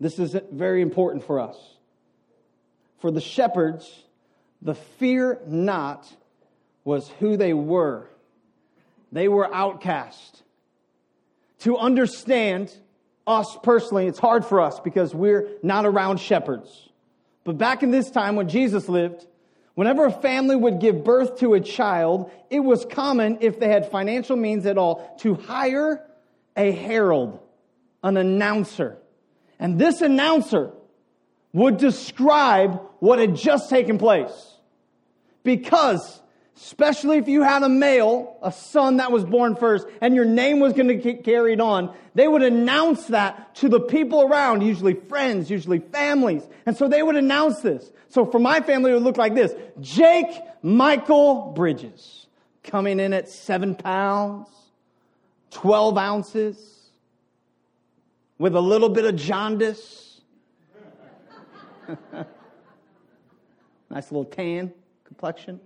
This 0.00 0.18
is 0.18 0.36
very 0.50 0.82
important 0.82 1.24
for 1.24 1.38
us. 1.38 1.56
For 2.98 3.10
the 3.10 3.20
shepherds, 3.20 4.04
the 4.60 4.74
fear 4.74 5.40
not 5.46 6.08
was 6.84 7.08
who 7.20 7.36
they 7.36 7.52
were. 7.52 8.08
They 9.12 9.28
were 9.28 9.52
outcast. 9.52 10.42
To 11.60 11.76
understand 11.76 12.72
us 13.26 13.56
personally, 13.62 14.06
it's 14.06 14.18
hard 14.18 14.44
for 14.44 14.60
us 14.60 14.80
because 14.80 15.14
we're 15.14 15.48
not 15.62 15.86
around 15.86 16.18
shepherds. 16.18 16.88
But 17.44 17.58
back 17.58 17.82
in 17.82 17.90
this 17.90 18.10
time 18.10 18.36
when 18.36 18.48
Jesus 18.48 18.88
lived, 18.88 19.26
whenever 19.74 20.06
a 20.06 20.12
family 20.12 20.56
would 20.56 20.80
give 20.80 21.04
birth 21.04 21.38
to 21.38 21.54
a 21.54 21.60
child, 21.60 22.30
it 22.50 22.60
was 22.60 22.84
common, 22.84 23.38
if 23.40 23.58
they 23.58 23.68
had 23.68 23.90
financial 23.90 24.36
means 24.36 24.66
at 24.66 24.78
all, 24.78 25.16
to 25.20 25.34
hire 25.34 26.04
a 26.56 26.70
herald, 26.70 27.40
an 28.02 28.16
announcer. 28.16 28.98
And 29.58 29.78
this 29.78 30.00
announcer 30.00 30.72
would 31.52 31.76
describe 31.76 32.80
what 32.98 33.18
had 33.18 33.36
just 33.36 33.70
taken 33.70 33.98
place. 33.98 34.56
Because 35.44 36.21
especially 36.62 37.18
if 37.18 37.26
you 37.26 37.42
had 37.42 37.64
a 37.64 37.68
male, 37.68 38.36
a 38.40 38.52
son 38.52 38.98
that 38.98 39.10
was 39.10 39.24
born 39.24 39.56
first, 39.56 39.84
and 40.00 40.14
your 40.14 40.24
name 40.24 40.60
was 40.60 40.72
going 40.72 40.86
to 40.86 40.94
get 40.94 41.24
carried 41.24 41.60
on, 41.60 41.92
they 42.14 42.28
would 42.28 42.42
announce 42.42 43.06
that 43.06 43.52
to 43.56 43.68
the 43.68 43.80
people 43.80 44.22
around, 44.22 44.62
usually 44.62 44.94
friends, 44.94 45.50
usually 45.50 45.80
families. 45.80 46.48
And 46.64 46.76
so 46.76 46.86
they 46.86 47.02
would 47.02 47.16
announce 47.16 47.60
this. 47.62 47.90
So 48.10 48.24
for 48.24 48.38
my 48.38 48.60
family, 48.60 48.92
it 48.92 48.94
would 48.94 49.02
look 49.02 49.16
like 49.16 49.34
this. 49.34 49.52
Jake 49.80 50.30
Michael 50.62 51.50
Bridges, 51.50 52.28
coming 52.62 53.00
in 53.00 53.12
at 53.12 53.28
seven 53.28 53.74
pounds, 53.74 54.48
12 55.50 55.98
ounces, 55.98 56.90
with 58.38 58.54
a 58.54 58.60
little 58.60 58.88
bit 58.88 59.04
of 59.04 59.16
jaundice. 59.16 60.20
nice 63.90 64.12
little 64.12 64.24
tan 64.24 64.72
complexion 65.04 65.58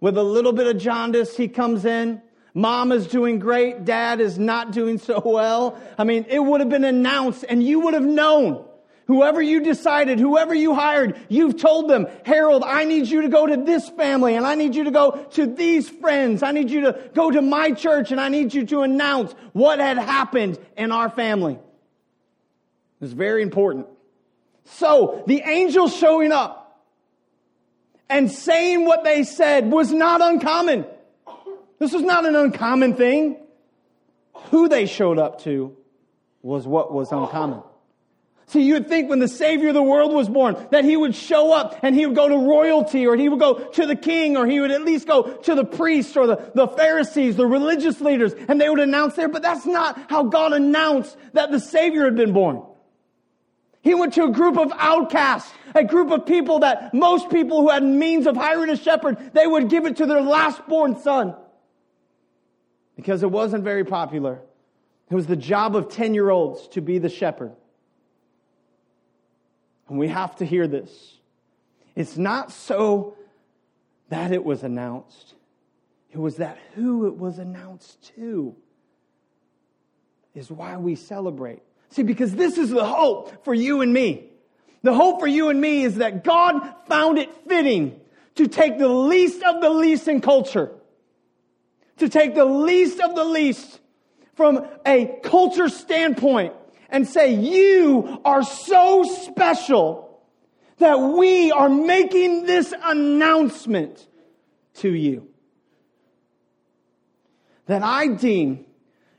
with 0.00 0.16
a 0.16 0.22
little 0.22 0.52
bit 0.52 0.66
of 0.66 0.80
jaundice, 0.80 1.36
he 1.36 1.48
comes 1.48 1.84
in. 1.84 2.22
Mom 2.54 2.92
is 2.92 3.06
doing 3.06 3.38
great. 3.38 3.84
Dad 3.84 4.20
is 4.20 4.38
not 4.38 4.72
doing 4.72 4.98
so 4.98 5.22
well. 5.24 5.80
I 5.96 6.04
mean, 6.04 6.26
it 6.28 6.40
would 6.40 6.60
have 6.60 6.68
been 6.68 6.84
announced 6.84 7.44
and 7.48 7.62
you 7.62 7.80
would 7.80 7.94
have 7.94 8.04
known. 8.04 8.64
Whoever 9.06 9.40
you 9.40 9.60
decided, 9.60 10.18
whoever 10.18 10.54
you 10.54 10.74
hired, 10.74 11.18
you've 11.28 11.56
told 11.56 11.88
them, 11.88 12.08
Harold, 12.26 12.62
I 12.62 12.84
need 12.84 13.06
you 13.06 13.22
to 13.22 13.28
go 13.28 13.46
to 13.46 13.56
this 13.56 13.88
family 13.90 14.34
and 14.34 14.46
I 14.46 14.54
need 14.54 14.74
you 14.74 14.84
to 14.84 14.90
go 14.90 15.12
to 15.32 15.46
these 15.46 15.88
friends. 15.88 16.42
I 16.42 16.52
need 16.52 16.68
you 16.68 16.82
to 16.82 17.10
go 17.14 17.30
to 17.30 17.40
my 17.40 17.70
church 17.70 18.10
and 18.10 18.20
I 18.20 18.28
need 18.28 18.52
you 18.52 18.66
to 18.66 18.82
announce 18.82 19.32
what 19.54 19.78
had 19.78 19.96
happened 19.96 20.58
in 20.76 20.92
our 20.92 21.08
family. 21.08 21.58
It's 23.00 23.12
very 23.12 23.42
important. 23.42 23.86
So 24.64 25.22
the 25.26 25.40
angel 25.40 25.88
showing 25.88 26.32
up 26.32 26.57
and 28.08 28.30
saying 28.30 28.84
what 28.84 29.04
they 29.04 29.24
said 29.24 29.70
was 29.70 29.92
not 29.92 30.20
uncommon. 30.20 30.86
This 31.78 31.92
was 31.92 32.02
not 32.02 32.24
an 32.26 32.34
uncommon 32.34 32.94
thing. 32.94 33.36
Who 34.50 34.68
they 34.68 34.86
showed 34.86 35.18
up 35.18 35.42
to 35.42 35.76
was 36.42 36.66
what 36.66 36.92
was 36.92 37.12
uncommon. 37.12 37.62
See, 38.46 38.62
you 38.62 38.74
would 38.74 38.88
think 38.88 39.10
when 39.10 39.18
the 39.18 39.28
Savior 39.28 39.68
of 39.68 39.74
the 39.74 39.82
world 39.82 40.14
was 40.14 40.26
born 40.26 40.56
that 40.70 40.82
he 40.82 40.96
would 40.96 41.14
show 41.14 41.52
up 41.52 41.78
and 41.82 41.94
he 41.94 42.06
would 42.06 42.16
go 42.16 42.28
to 42.28 42.38
royalty 42.38 43.06
or 43.06 43.14
he 43.14 43.28
would 43.28 43.38
go 43.38 43.54
to 43.58 43.86
the 43.86 43.94
king 43.94 44.38
or 44.38 44.46
he 44.46 44.58
would 44.58 44.70
at 44.70 44.86
least 44.86 45.06
go 45.06 45.22
to 45.22 45.54
the 45.54 45.66
priests 45.66 46.16
or 46.16 46.26
the, 46.26 46.50
the 46.54 46.66
Pharisees, 46.66 47.36
the 47.36 47.44
religious 47.44 48.00
leaders, 48.00 48.32
and 48.48 48.58
they 48.58 48.70
would 48.70 48.80
announce 48.80 49.16
there, 49.16 49.28
but 49.28 49.42
that's 49.42 49.66
not 49.66 50.00
how 50.08 50.22
God 50.22 50.54
announced 50.54 51.14
that 51.34 51.50
the 51.50 51.60
Savior 51.60 52.04
had 52.04 52.16
been 52.16 52.32
born. 52.32 52.62
He 53.80 53.94
went 53.94 54.14
to 54.14 54.24
a 54.24 54.30
group 54.30 54.58
of 54.58 54.72
outcasts, 54.76 55.52
a 55.74 55.84
group 55.84 56.10
of 56.10 56.26
people 56.26 56.60
that 56.60 56.92
most 56.92 57.30
people 57.30 57.62
who 57.62 57.70
had 57.70 57.82
means 57.82 58.26
of 58.26 58.36
hiring 58.36 58.70
a 58.70 58.76
shepherd, 58.76 59.32
they 59.32 59.46
would 59.46 59.68
give 59.68 59.86
it 59.86 59.96
to 59.98 60.06
their 60.06 60.20
last 60.20 60.66
born 60.66 60.98
son. 61.00 61.34
Because 62.96 63.22
it 63.22 63.30
wasn't 63.30 63.62
very 63.62 63.84
popular. 63.84 64.40
It 65.10 65.14
was 65.14 65.26
the 65.26 65.36
job 65.36 65.76
of 65.76 65.88
10 65.88 66.14
year 66.14 66.30
olds 66.30 66.66
to 66.68 66.80
be 66.80 66.98
the 66.98 67.08
shepherd. 67.08 67.52
And 69.88 69.98
we 69.98 70.08
have 70.08 70.36
to 70.36 70.44
hear 70.44 70.66
this. 70.66 71.16
It's 71.94 72.18
not 72.18 72.52
so 72.52 73.16
that 74.08 74.32
it 74.32 74.44
was 74.44 74.62
announced, 74.62 75.34
it 76.10 76.18
was 76.18 76.36
that 76.36 76.58
who 76.74 77.06
it 77.06 77.16
was 77.16 77.38
announced 77.38 78.14
to 78.16 78.56
is 80.34 80.50
why 80.50 80.76
we 80.76 80.94
celebrate. 80.94 81.62
See, 81.90 82.02
because 82.02 82.34
this 82.34 82.58
is 82.58 82.70
the 82.70 82.84
hope 82.84 83.44
for 83.44 83.54
you 83.54 83.80
and 83.80 83.92
me. 83.92 84.24
The 84.82 84.94
hope 84.94 85.20
for 85.20 85.26
you 85.26 85.48
and 85.48 85.60
me 85.60 85.84
is 85.84 85.96
that 85.96 86.22
God 86.24 86.60
found 86.86 87.18
it 87.18 87.30
fitting 87.48 88.00
to 88.36 88.46
take 88.46 88.78
the 88.78 88.88
least 88.88 89.42
of 89.42 89.60
the 89.60 89.70
least 89.70 90.06
in 90.06 90.20
culture, 90.20 90.70
to 91.96 92.08
take 92.08 92.34
the 92.34 92.44
least 92.44 93.00
of 93.00 93.16
the 93.16 93.24
least 93.24 93.80
from 94.34 94.66
a 94.86 95.18
culture 95.24 95.68
standpoint 95.68 96.54
and 96.88 97.06
say, 97.08 97.34
you 97.34 98.20
are 98.24 98.44
so 98.44 99.02
special 99.02 100.22
that 100.78 100.96
we 100.96 101.50
are 101.50 101.68
making 101.68 102.46
this 102.46 102.72
announcement 102.84 104.06
to 104.74 104.94
you. 104.94 105.28
that 107.68 107.82
I 107.82 108.08
deem 108.08 108.64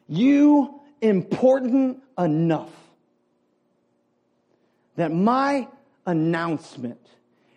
you 0.07 0.81
important 1.01 2.03
enough 2.19 2.73
that 4.95 5.11
my 5.11 5.67
announcement 6.05 6.99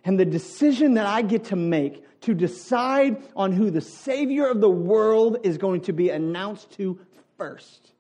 and 0.05 0.19
the 0.19 0.25
decision 0.25 0.95
that 0.95 1.07
I 1.07 1.23
get 1.23 1.45
to 1.47 1.57
make 1.57 2.05
to 2.23 2.35
decide 2.35 3.21
on 3.35 3.53
who 3.53 3.71
the 3.71 3.81
Savior 3.81 4.47
of 4.47 4.61
the 4.61 4.71
world 4.71 5.39
is 5.43 5.59
going 5.59 5.81
to 5.83 5.93
be 5.93 6.11
announced 6.11 6.71
to 6.73 6.99
first, 7.37 7.91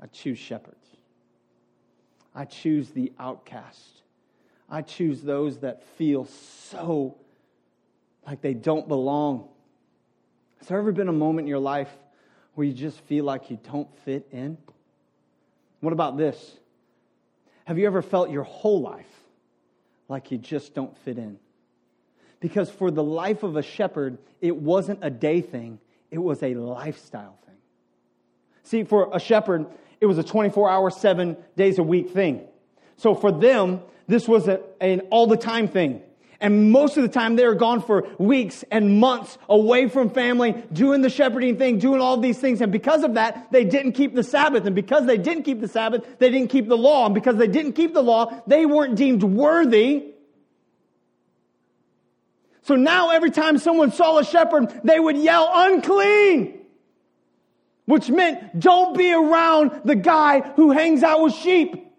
I 0.00 0.06
choose 0.06 0.38
shepherds. 0.38 0.76
I 2.34 2.44
choose 2.44 2.90
the 2.90 3.12
outcast. 3.18 4.02
I 4.68 4.82
choose 4.82 5.22
those 5.22 5.58
that 5.58 5.82
feel 5.96 6.26
so 6.26 7.16
like 8.26 8.42
they 8.42 8.54
don't 8.54 8.86
belong. 8.86 9.48
Has 10.58 10.68
there 10.68 10.78
ever 10.78 10.92
been 10.92 11.08
a 11.08 11.12
moment 11.12 11.46
in 11.46 11.48
your 11.48 11.58
life 11.58 11.90
where 12.54 12.66
you 12.66 12.74
just 12.74 13.00
feel 13.02 13.24
like 13.24 13.50
you 13.50 13.58
don't 13.72 13.88
fit 14.00 14.28
in? 14.30 14.58
What 15.80 15.92
about 15.92 16.16
this? 16.16 16.56
Have 17.64 17.78
you 17.78 17.86
ever 17.86 18.02
felt 18.02 18.30
your 18.30 18.44
whole 18.44 18.80
life 18.80 19.06
like 20.08 20.30
you 20.30 20.38
just 20.38 20.74
don't 20.74 20.96
fit 20.98 21.18
in? 21.18 21.38
Because 22.40 22.70
for 22.70 22.90
the 22.90 23.02
life 23.02 23.42
of 23.42 23.56
a 23.56 23.62
shepherd, 23.62 24.18
it 24.40 24.56
wasn't 24.56 25.00
a 25.02 25.10
day 25.10 25.40
thing, 25.40 25.78
it 26.10 26.18
was 26.18 26.42
a 26.42 26.54
lifestyle 26.54 27.38
thing. 27.46 27.56
See, 28.62 28.84
for 28.84 29.10
a 29.12 29.20
shepherd, 29.20 29.66
it 30.00 30.06
was 30.06 30.18
a 30.18 30.22
24 30.22 30.70
hour, 30.70 30.90
seven 30.90 31.36
days 31.56 31.78
a 31.78 31.82
week 31.82 32.10
thing. 32.10 32.46
So 32.96 33.14
for 33.14 33.32
them, 33.32 33.80
this 34.06 34.26
was 34.26 34.48
a, 34.48 34.60
an 34.80 35.00
all 35.10 35.26
the 35.26 35.36
time 35.36 35.68
thing. 35.68 36.02
And 36.40 36.70
most 36.70 36.96
of 36.96 37.02
the 37.02 37.08
time 37.08 37.34
they 37.34 37.44
were 37.44 37.56
gone 37.56 37.82
for 37.82 38.06
weeks 38.18 38.64
and 38.70 39.00
months 39.00 39.38
away 39.48 39.88
from 39.88 40.10
family, 40.10 40.52
doing 40.72 41.02
the 41.02 41.10
shepherding 41.10 41.58
thing, 41.58 41.78
doing 41.78 42.00
all 42.00 42.16
these 42.16 42.38
things. 42.38 42.60
And 42.60 42.70
because 42.70 43.02
of 43.02 43.14
that, 43.14 43.50
they 43.50 43.64
didn't 43.64 43.92
keep 43.92 44.14
the 44.14 44.22
Sabbath. 44.22 44.64
And 44.64 44.74
because 44.74 45.04
they 45.06 45.18
didn't 45.18 45.42
keep 45.42 45.60
the 45.60 45.66
Sabbath, 45.66 46.06
they 46.20 46.30
didn't 46.30 46.48
keep 46.48 46.68
the 46.68 46.76
law. 46.76 47.06
And 47.06 47.14
because 47.14 47.36
they 47.36 47.48
didn't 47.48 47.72
keep 47.72 47.92
the 47.92 48.02
law, 48.02 48.40
they 48.46 48.66
weren't 48.66 48.94
deemed 48.94 49.24
worthy. 49.24 50.12
So 52.62 52.76
now 52.76 53.10
every 53.10 53.32
time 53.32 53.58
someone 53.58 53.90
saw 53.90 54.18
a 54.18 54.24
shepherd, 54.24 54.82
they 54.84 55.00
would 55.00 55.16
yell 55.16 55.50
unclean. 55.52 56.60
Which 57.86 58.10
meant 58.10 58.60
don't 58.60 58.96
be 58.96 59.12
around 59.12 59.80
the 59.84 59.96
guy 59.96 60.40
who 60.40 60.70
hangs 60.70 61.02
out 61.02 61.22
with 61.22 61.34
sheep. 61.34 61.90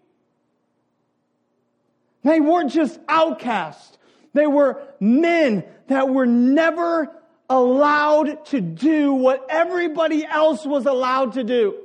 They 2.22 2.40
weren't 2.40 2.70
just 2.70 2.98
outcasts. 3.08 3.98
They 4.32 4.46
were 4.46 4.82
men 5.00 5.64
that 5.88 6.08
were 6.08 6.26
never 6.26 7.10
allowed 7.48 8.44
to 8.46 8.60
do 8.60 9.12
what 9.12 9.46
everybody 9.50 10.24
else 10.24 10.64
was 10.64 10.86
allowed 10.86 11.32
to 11.32 11.44
do. 11.44 11.76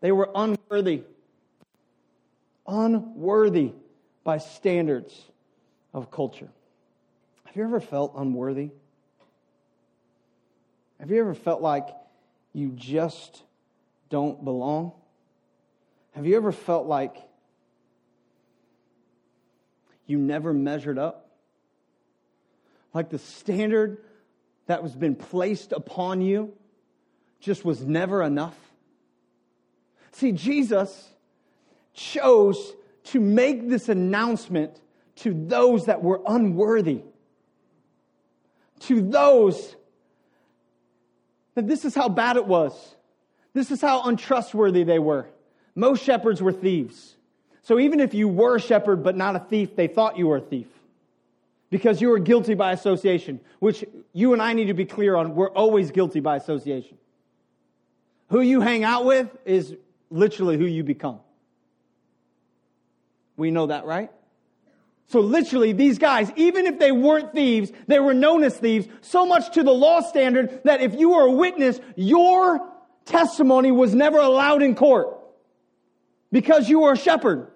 They 0.00 0.12
were 0.12 0.30
unworthy. 0.34 1.02
Unworthy 2.66 3.72
by 4.24 4.38
standards 4.38 5.14
of 5.92 6.10
culture. 6.10 6.48
Have 7.44 7.56
you 7.56 7.64
ever 7.64 7.80
felt 7.80 8.14
unworthy? 8.16 8.70
Have 11.00 11.10
you 11.10 11.20
ever 11.20 11.34
felt 11.34 11.60
like 11.60 11.88
you 12.52 12.72
just 12.74 13.42
don't 14.10 14.42
belong? 14.44 14.92
Have 16.12 16.26
you 16.26 16.36
ever 16.36 16.52
felt 16.52 16.86
like 16.86 17.16
you 20.06 20.18
never 20.18 20.52
measured 20.52 20.98
up? 20.98 21.27
Like 22.94 23.10
the 23.10 23.18
standard 23.18 23.98
that 24.66 24.82
was 24.82 24.94
been 24.94 25.14
placed 25.14 25.72
upon 25.72 26.20
you 26.20 26.52
just 27.40 27.64
was 27.64 27.84
never 27.84 28.22
enough? 28.22 28.56
See, 30.12 30.32
Jesus 30.32 31.08
chose 31.94 32.74
to 33.04 33.20
make 33.20 33.68
this 33.68 33.88
announcement 33.88 34.80
to 35.16 35.32
those 35.34 35.86
that 35.86 36.02
were 36.02 36.20
unworthy, 36.26 37.02
to 38.80 39.00
those 39.00 39.74
that 41.54 41.66
this 41.66 41.84
is 41.84 41.94
how 41.94 42.08
bad 42.08 42.36
it 42.36 42.46
was. 42.46 42.94
This 43.52 43.70
is 43.70 43.80
how 43.80 44.02
untrustworthy 44.04 44.84
they 44.84 44.98
were. 44.98 45.26
Most 45.74 46.04
shepherds 46.04 46.40
were 46.40 46.52
thieves. 46.52 47.16
So 47.62 47.78
even 47.78 48.00
if 48.00 48.14
you 48.14 48.28
were 48.28 48.56
a 48.56 48.60
shepherd 48.60 49.02
but 49.02 49.16
not 49.16 49.34
a 49.34 49.40
thief, 49.40 49.74
they 49.74 49.88
thought 49.88 50.16
you 50.16 50.28
were 50.28 50.36
a 50.36 50.40
thief 50.40 50.68
because 51.70 52.00
you 52.00 52.08
were 52.08 52.18
guilty 52.18 52.54
by 52.54 52.72
association, 52.72 53.40
which 53.58 53.84
you 54.12 54.32
and 54.32 54.40
I 54.40 54.52
need 54.52 54.66
to 54.66 54.74
be 54.74 54.84
clear 54.84 55.16
on. 55.16 55.34
We're 55.34 55.50
always 55.50 55.90
guilty 55.90 56.20
by 56.20 56.36
association. 56.36 56.96
Who 58.30 58.40
you 58.40 58.60
hang 58.60 58.84
out 58.84 59.04
with 59.04 59.28
is 59.44 59.74
literally 60.10 60.56
who 60.56 60.64
you 60.64 60.84
become. 60.84 61.20
We 63.36 63.50
know 63.50 63.66
that, 63.66 63.84
right? 63.84 64.10
So 65.06 65.20
literally, 65.20 65.72
these 65.72 65.98
guys, 65.98 66.30
even 66.36 66.66
if 66.66 66.78
they 66.78 66.92
weren't 66.92 67.32
thieves, 67.32 67.72
they 67.86 67.98
were 67.98 68.12
known 68.12 68.44
as 68.44 68.56
thieves, 68.56 68.88
so 69.00 69.24
much 69.24 69.54
to 69.54 69.62
the 69.62 69.72
law 69.72 70.00
standard 70.02 70.60
that 70.64 70.82
if 70.82 70.94
you 70.94 71.10
were 71.10 71.22
a 71.22 71.32
witness, 71.32 71.80
your 71.96 72.60
testimony 73.06 73.72
was 73.72 73.94
never 73.94 74.18
allowed 74.18 74.62
in 74.62 74.74
court 74.74 75.18
because 76.30 76.68
you 76.68 76.80
were 76.80 76.92
a 76.92 76.96
shepherd. 76.96 77.50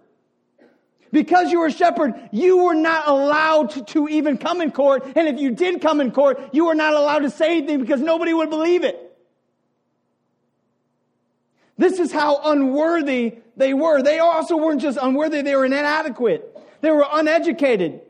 Because 1.12 1.52
you 1.52 1.60
were 1.60 1.66
a 1.66 1.72
shepherd, 1.72 2.14
you 2.32 2.64
were 2.64 2.74
not 2.74 3.06
allowed 3.06 3.86
to, 3.88 4.08
even 4.08 4.38
come 4.38 4.62
in 4.62 4.70
court. 4.70 5.04
And 5.14 5.28
if 5.28 5.38
you 5.38 5.50
did 5.50 5.82
come 5.82 6.00
in 6.00 6.10
court, 6.10 6.40
you 6.52 6.64
were 6.66 6.74
not 6.74 6.94
allowed 6.94 7.20
to 7.20 7.30
say 7.30 7.58
anything 7.58 7.80
because 7.80 8.00
nobody 8.00 8.32
would 8.32 8.48
believe 8.48 8.82
it. 8.82 8.98
This 11.76 11.98
is 11.98 12.12
how 12.12 12.40
unworthy 12.44 13.36
they 13.56 13.74
were. 13.74 14.02
They 14.02 14.20
also 14.20 14.56
weren't 14.56 14.80
just 14.80 14.98
unworthy, 15.00 15.42
they 15.42 15.54
were 15.54 15.66
inadequate. 15.66 16.48
They 16.80 16.90
were 16.90 17.06
uneducated. 17.10 18.00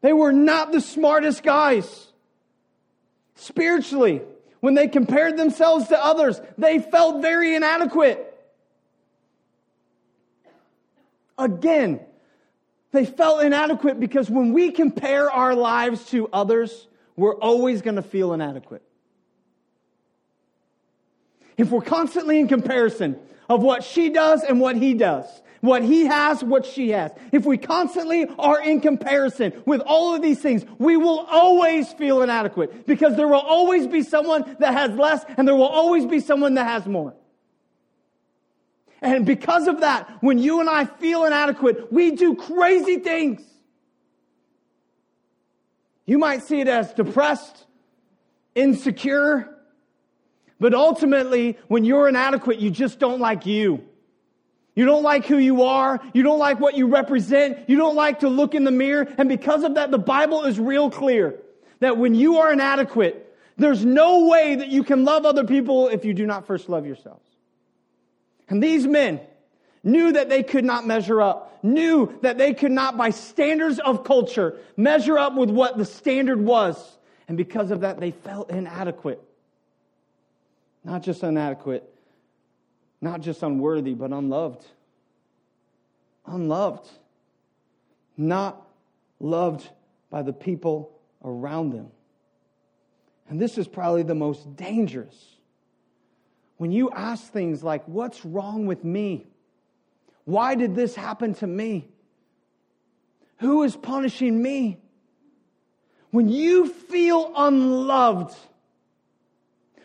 They 0.00 0.12
were 0.12 0.32
not 0.32 0.72
the 0.72 0.80
smartest 0.80 1.42
guys. 1.42 2.08
Spiritually, 3.36 4.22
when 4.60 4.74
they 4.74 4.88
compared 4.88 5.36
themselves 5.36 5.88
to 5.88 6.04
others, 6.04 6.40
they 6.56 6.80
felt 6.80 7.22
very 7.22 7.54
inadequate. 7.54 8.27
Again, 11.38 12.00
they 12.90 13.04
felt 13.04 13.42
inadequate 13.42 14.00
because 14.00 14.28
when 14.28 14.52
we 14.52 14.72
compare 14.72 15.30
our 15.30 15.54
lives 15.54 16.04
to 16.06 16.28
others, 16.32 16.88
we're 17.16 17.36
always 17.36 17.82
going 17.82 17.96
to 17.96 18.02
feel 18.02 18.32
inadequate. 18.32 18.82
If 21.56 21.70
we're 21.70 21.82
constantly 21.82 22.38
in 22.38 22.48
comparison 22.48 23.18
of 23.48 23.62
what 23.62 23.84
she 23.84 24.10
does 24.10 24.42
and 24.42 24.60
what 24.60 24.76
he 24.76 24.94
does, 24.94 25.26
what 25.60 25.82
he 25.82 26.06
has, 26.06 26.42
what 26.42 26.64
she 26.64 26.90
has, 26.90 27.10
if 27.32 27.44
we 27.44 27.58
constantly 27.58 28.26
are 28.38 28.60
in 28.62 28.80
comparison 28.80 29.52
with 29.66 29.80
all 29.80 30.14
of 30.14 30.22
these 30.22 30.40
things, 30.40 30.64
we 30.78 30.96
will 30.96 31.26
always 31.28 31.92
feel 31.94 32.22
inadequate 32.22 32.86
because 32.86 33.16
there 33.16 33.26
will 33.26 33.40
always 33.40 33.86
be 33.86 34.02
someone 34.02 34.56
that 34.60 34.72
has 34.72 34.92
less 34.92 35.24
and 35.36 35.48
there 35.48 35.56
will 35.56 35.66
always 35.66 36.06
be 36.06 36.20
someone 36.20 36.54
that 36.54 36.66
has 36.66 36.86
more. 36.86 37.14
And 39.00 39.24
because 39.24 39.68
of 39.68 39.80
that, 39.80 40.10
when 40.20 40.38
you 40.38 40.60
and 40.60 40.68
I 40.68 40.84
feel 40.84 41.24
inadequate, 41.24 41.92
we 41.92 42.12
do 42.12 42.34
crazy 42.34 42.98
things. 42.98 43.42
You 46.04 46.18
might 46.18 46.42
see 46.42 46.60
it 46.60 46.68
as 46.68 46.92
depressed, 46.94 47.66
insecure, 48.54 49.54
but 50.60 50.74
ultimately, 50.74 51.56
when 51.68 51.84
you're 51.84 52.08
inadequate, 52.08 52.58
you 52.58 52.70
just 52.70 52.98
don't 52.98 53.20
like 53.20 53.46
you. 53.46 53.84
You 54.74 54.84
don't 54.84 55.02
like 55.02 55.26
who 55.26 55.38
you 55.38 55.62
are. 55.62 56.00
You 56.14 56.22
don't 56.22 56.38
like 56.38 56.60
what 56.60 56.76
you 56.76 56.86
represent. 56.86 57.68
You 57.68 57.76
don't 57.76 57.94
like 57.96 58.20
to 58.20 58.28
look 58.28 58.54
in 58.54 58.64
the 58.64 58.70
mirror. 58.70 59.06
And 59.18 59.28
because 59.28 59.64
of 59.64 59.74
that, 59.74 59.90
the 59.90 59.98
Bible 59.98 60.44
is 60.44 60.58
real 60.58 60.90
clear 60.90 61.38
that 61.80 61.96
when 61.96 62.14
you 62.14 62.38
are 62.38 62.52
inadequate, 62.52 63.36
there's 63.56 63.84
no 63.84 64.26
way 64.26 64.56
that 64.56 64.68
you 64.68 64.82
can 64.82 65.04
love 65.04 65.26
other 65.26 65.44
people 65.44 65.88
if 65.88 66.04
you 66.04 66.14
do 66.14 66.26
not 66.26 66.46
first 66.46 66.68
love 66.68 66.86
yourselves. 66.86 67.27
And 68.48 68.62
these 68.62 68.86
men 68.86 69.20
knew 69.82 70.12
that 70.12 70.28
they 70.28 70.42
could 70.42 70.64
not 70.64 70.86
measure 70.86 71.20
up, 71.20 71.58
knew 71.62 72.18
that 72.22 72.38
they 72.38 72.54
could 72.54 72.72
not, 72.72 72.96
by 72.96 73.10
standards 73.10 73.78
of 73.78 74.04
culture, 74.04 74.58
measure 74.76 75.18
up 75.18 75.34
with 75.34 75.50
what 75.50 75.76
the 75.76 75.84
standard 75.84 76.40
was. 76.40 76.98
And 77.26 77.36
because 77.36 77.70
of 77.70 77.80
that, 77.80 78.00
they 78.00 78.10
felt 78.10 78.50
inadequate. 78.50 79.22
Not 80.84 81.02
just 81.02 81.22
inadequate, 81.22 81.88
not 83.00 83.20
just 83.20 83.42
unworthy, 83.42 83.94
but 83.94 84.12
unloved. 84.12 84.64
Unloved. 86.26 86.88
Not 88.16 88.66
loved 89.20 89.68
by 90.10 90.22
the 90.22 90.32
people 90.32 90.98
around 91.24 91.70
them. 91.70 91.88
And 93.28 93.40
this 93.40 93.58
is 93.58 93.68
probably 93.68 94.02
the 94.02 94.14
most 94.14 94.56
dangerous 94.56 95.37
when 96.58 96.70
you 96.70 96.90
ask 96.90 97.32
things 97.32 97.62
like, 97.64 97.84
What's 97.86 98.24
wrong 98.24 98.66
with 98.66 98.84
me? 98.84 99.26
Why 100.24 100.54
did 100.54 100.74
this 100.74 100.94
happen 100.94 101.34
to 101.34 101.46
me? 101.46 101.88
Who 103.38 103.62
is 103.62 103.74
punishing 103.74 104.40
me? 104.42 104.78
When 106.10 106.28
you 106.28 106.68
feel 106.68 107.32
unloved, 107.36 108.36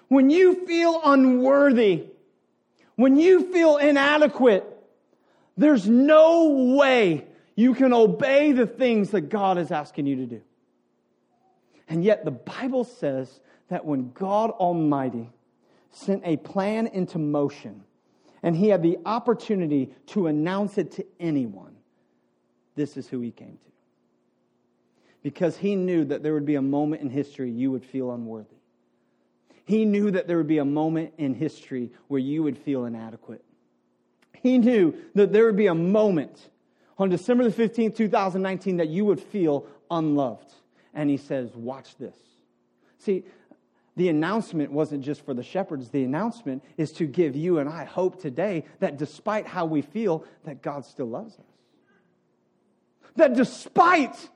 when 0.08 0.30
you 0.30 0.66
feel 0.66 1.00
unworthy, 1.04 2.06
when 2.96 3.18
you 3.18 3.52
feel 3.52 3.78
inadequate, 3.78 4.66
there's 5.58 5.88
no 5.88 6.76
way 6.78 7.26
you 7.56 7.74
can 7.74 7.94
obey 7.94 8.52
the 8.52 8.66
things 8.66 9.12
that 9.12 9.22
God 9.22 9.58
is 9.58 9.72
asking 9.72 10.08
you 10.08 10.16
to 10.18 10.26
do. 10.26 10.42
And 11.88 12.04
yet, 12.04 12.26
the 12.26 12.32
Bible 12.32 12.84
says 12.84 13.40
that 13.70 13.86
when 13.86 14.12
God 14.14 14.50
Almighty 14.52 15.30
sent 15.94 16.22
a 16.26 16.38
plan 16.38 16.88
into 16.88 17.18
motion 17.18 17.84
and 18.44 18.56
he 18.56 18.68
had 18.68 18.84
the 18.84 19.00
opportunity 19.06 19.94
to 20.08 20.28
announce 20.28 20.78
it 20.78 20.92
to 20.92 21.06
anyone, 21.20 21.76
this 22.76 22.98
is 22.98 23.08
who 23.08 23.22
he 23.22 23.32
came 23.32 23.58
to. 23.58 23.72
Because 25.24 25.56
he 25.56 25.78
knew 25.78 26.04
that 26.06 26.22
there 26.22 26.34
would 26.34 26.46
be 26.46 26.56
a 26.56 26.62
moment 26.62 27.02
in 27.02 27.10
history 27.10 27.50
you 27.50 27.72
would 27.72 27.86
feel 27.86 28.12
unworthy. 28.12 28.58
He 29.64 29.86
knew 29.86 30.12
that 30.12 30.28
there 30.28 30.36
would 30.36 30.48
be 30.48 30.58
a 30.58 30.66
moment 30.66 31.14
in 31.18 31.34
history 31.34 31.92
where 32.10 32.20
you 32.20 32.44
would 32.44 32.58
feel 32.58 32.84
inadequate. 32.84 33.44
He 34.34 34.58
knew 34.58 34.94
that 35.16 35.32
there 35.32 35.46
would 35.46 35.56
be 35.56 35.68
a 35.68 35.76
moment 35.76 36.50
on 36.98 37.10
December 37.10 37.50
the 37.50 37.64
15th, 37.64 37.96
2019, 37.96 38.78
that 38.78 38.90
you 38.90 39.06
would 39.06 39.22
feel 39.22 39.66
unloved. 39.90 40.54
And 40.94 41.10
he 41.10 41.16
says, 41.16 41.56
Watch 41.56 41.96
this. 41.98 42.16
See, 43.00 43.24
the 43.96 44.10
announcement 44.10 44.72
wasn't 44.72 45.04
just 45.04 45.24
for 45.24 45.34
the 45.34 45.44
shepherds. 45.44 45.90
The 45.90 46.04
announcement 46.04 46.64
is 46.78 46.92
to 46.94 47.06
give 47.06 47.36
you 47.36 47.60
and 47.60 47.70
I 47.70 47.86
hope 47.86 48.22
today 48.22 48.66
that 48.80 48.98
despite 48.98 49.46
how 49.46 49.66
we 49.66 49.82
feel, 49.82 50.26
that 50.46 50.62
God 50.62 50.86
still 50.86 51.06
loves 51.06 51.36
us. 51.36 51.46
That 53.16 53.36
despite 53.36 54.30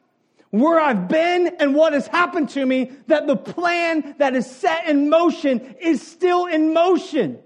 where 0.51 0.79
I've 0.79 1.07
been 1.07 1.55
and 1.59 1.75
what 1.75 1.93
has 1.93 2.07
happened 2.07 2.49
to 2.49 2.65
me, 2.65 2.91
that 3.07 3.27
the 3.27 3.35
plan 3.35 4.15
that 4.19 4.35
is 4.35 4.49
set 4.49 4.87
in 4.87 5.09
motion 5.09 5.75
is 5.81 6.05
still 6.05 6.45
in 6.45 6.73
motion. 6.73 7.39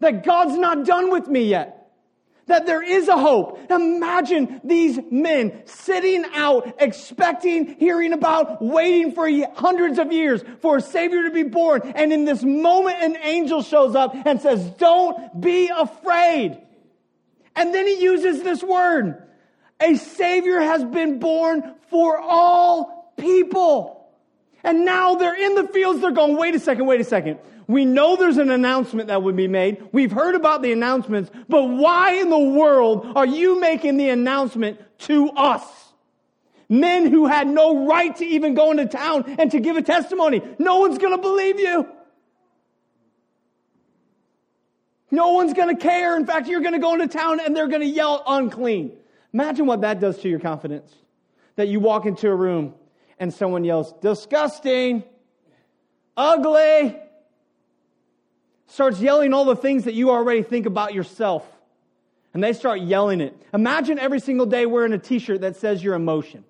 That 0.00 0.24
God's 0.24 0.58
not 0.58 0.84
done 0.84 1.10
with 1.10 1.28
me 1.28 1.44
yet. 1.44 1.81
That 2.46 2.66
there 2.66 2.82
is 2.82 3.08
a 3.08 3.16
hope. 3.16 3.70
Imagine 3.70 4.60
these 4.64 4.98
men 5.10 5.62
sitting 5.64 6.24
out, 6.34 6.74
expecting, 6.80 7.76
hearing 7.78 8.12
about, 8.12 8.60
waiting 8.60 9.12
for 9.12 9.28
hundreds 9.54 9.98
of 9.98 10.12
years 10.12 10.42
for 10.60 10.78
a 10.78 10.80
Savior 10.80 11.24
to 11.24 11.30
be 11.30 11.44
born. 11.44 11.82
And 11.94 12.12
in 12.12 12.24
this 12.24 12.42
moment, 12.42 12.96
an 13.00 13.16
angel 13.22 13.62
shows 13.62 13.94
up 13.94 14.14
and 14.26 14.40
says, 14.40 14.68
Don't 14.70 15.40
be 15.40 15.68
afraid. 15.68 16.60
And 17.54 17.74
then 17.74 17.86
he 17.86 18.02
uses 18.02 18.42
this 18.42 18.62
word 18.62 19.22
a 19.80 19.96
Savior 19.96 20.60
has 20.60 20.84
been 20.84 21.18
born 21.18 21.74
for 21.90 22.18
all 22.18 23.12
people. 23.16 24.01
And 24.64 24.84
now 24.84 25.16
they're 25.16 25.34
in 25.34 25.54
the 25.54 25.66
fields. 25.68 26.00
They're 26.00 26.10
going, 26.10 26.36
wait 26.36 26.54
a 26.54 26.60
second, 26.60 26.86
wait 26.86 27.00
a 27.00 27.04
second. 27.04 27.38
We 27.66 27.84
know 27.84 28.16
there's 28.16 28.38
an 28.38 28.50
announcement 28.50 29.08
that 29.08 29.22
would 29.22 29.36
be 29.36 29.48
made. 29.48 29.88
We've 29.92 30.12
heard 30.12 30.34
about 30.34 30.62
the 30.62 30.72
announcements, 30.72 31.30
but 31.48 31.64
why 31.64 32.14
in 32.14 32.28
the 32.28 32.38
world 32.38 33.12
are 33.16 33.26
you 33.26 33.60
making 33.60 33.96
the 33.96 34.08
announcement 34.08 34.80
to 35.00 35.30
us? 35.30 35.64
Men 36.68 37.06
who 37.06 37.26
had 37.26 37.46
no 37.46 37.86
right 37.86 38.14
to 38.16 38.24
even 38.24 38.54
go 38.54 38.70
into 38.70 38.86
town 38.86 39.36
and 39.38 39.50
to 39.50 39.60
give 39.60 39.76
a 39.76 39.82
testimony. 39.82 40.42
No 40.58 40.80
one's 40.80 40.98
going 40.98 41.14
to 41.14 41.20
believe 41.20 41.60
you. 41.60 41.86
No 45.10 45.32
one's 45.32 45.52
going 45.52 45.76
to 45.76 45.80
care. 45.80 46.16
In 46.16 46.24
fact, 46.24 46.48
you're 46.48 46.62
going 46.62 46.72
to 46.72 46.78
go 46.78 46.94
into 46.94 47.08
town 47.08 47.40
and 47.40 47.54
they're 47.54 47.68
going 47.68 47.82
to 47.82 47.86
yell 47.86 48.22
unclean. 48.26 48.92
Imagine 49.34 49.66
what 49.66 49.82
that 49.82 50.00
does 50.00 50.18
to 50.20 50.28
your 50.28 50.40
confidence. 50.40 50.90
That 51.56 51.68
you 51.68 51.80
walk 51.80 52.06
into 52.06 52.28
a 52.28 52.34
room 52.34 52.74
and 53.18 53.32
someone 53.32 53.64
yells, 53.64 53.92
disgusting, 54.00 55.04
ugly, 56.16 56.96
starts 58.66 59.00
yelling 59.00 59.34
all 59.34 59.44
the 59.44 59.56
things 59.56 59.84
that 59.84 59.94
you 59.94 60.10
already 60.10 60.42
think 60.42 60.66
about 60.66 60.94
yourself. 60.94 61.46
And 62.34 62.42
they 62.42 62.54
start 62.54 62.80
yelling 62.80 63.20
it. 63.20 63.36
Imagine 63.52 63.98
every 63.98 64.20
single 64.20 64.46
day 64.46 64.64
wearing 64.64 64.92
a 64.92 64.98
t 64.98 65.18
shirt 65.18 65.42
that 65.42 65.56
says 65.56 65.84
your 65.84 65.94
emotion, 65.94 66.44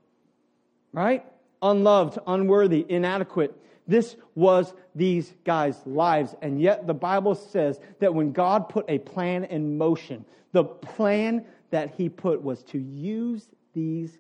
right? 0.92 1.25
Unloved, 1.61 2.18
unworthy, 2.27 2.87
inadequate. 2.88 3.57
This 3.88 4.14
was 4.37 4.72
these 4.94 5.33
guys' 5.44 5.81
lives. 5.85 6.35
And 6.40 6.61
yet 6.61 6.87
the 6.87 6.94
Bible 6.94 7.35
says 7.35 7.81
that 7.98 8.14
when 8.14 8.33
God 8.33 8.68
put 8.68 8.85
a 8.88 8.98
plan 8.98 9.44
in 9.44 9.77
motion, 9.77 10.25
the 10.53 10.64
plan 10.64 11.44
that 11.70 11.94
he 11.96 12.09
put 12.09 12.42
was 12.42 12.62
to 12.64 12.79
use 12.79 13.48
these. 13.75 14.18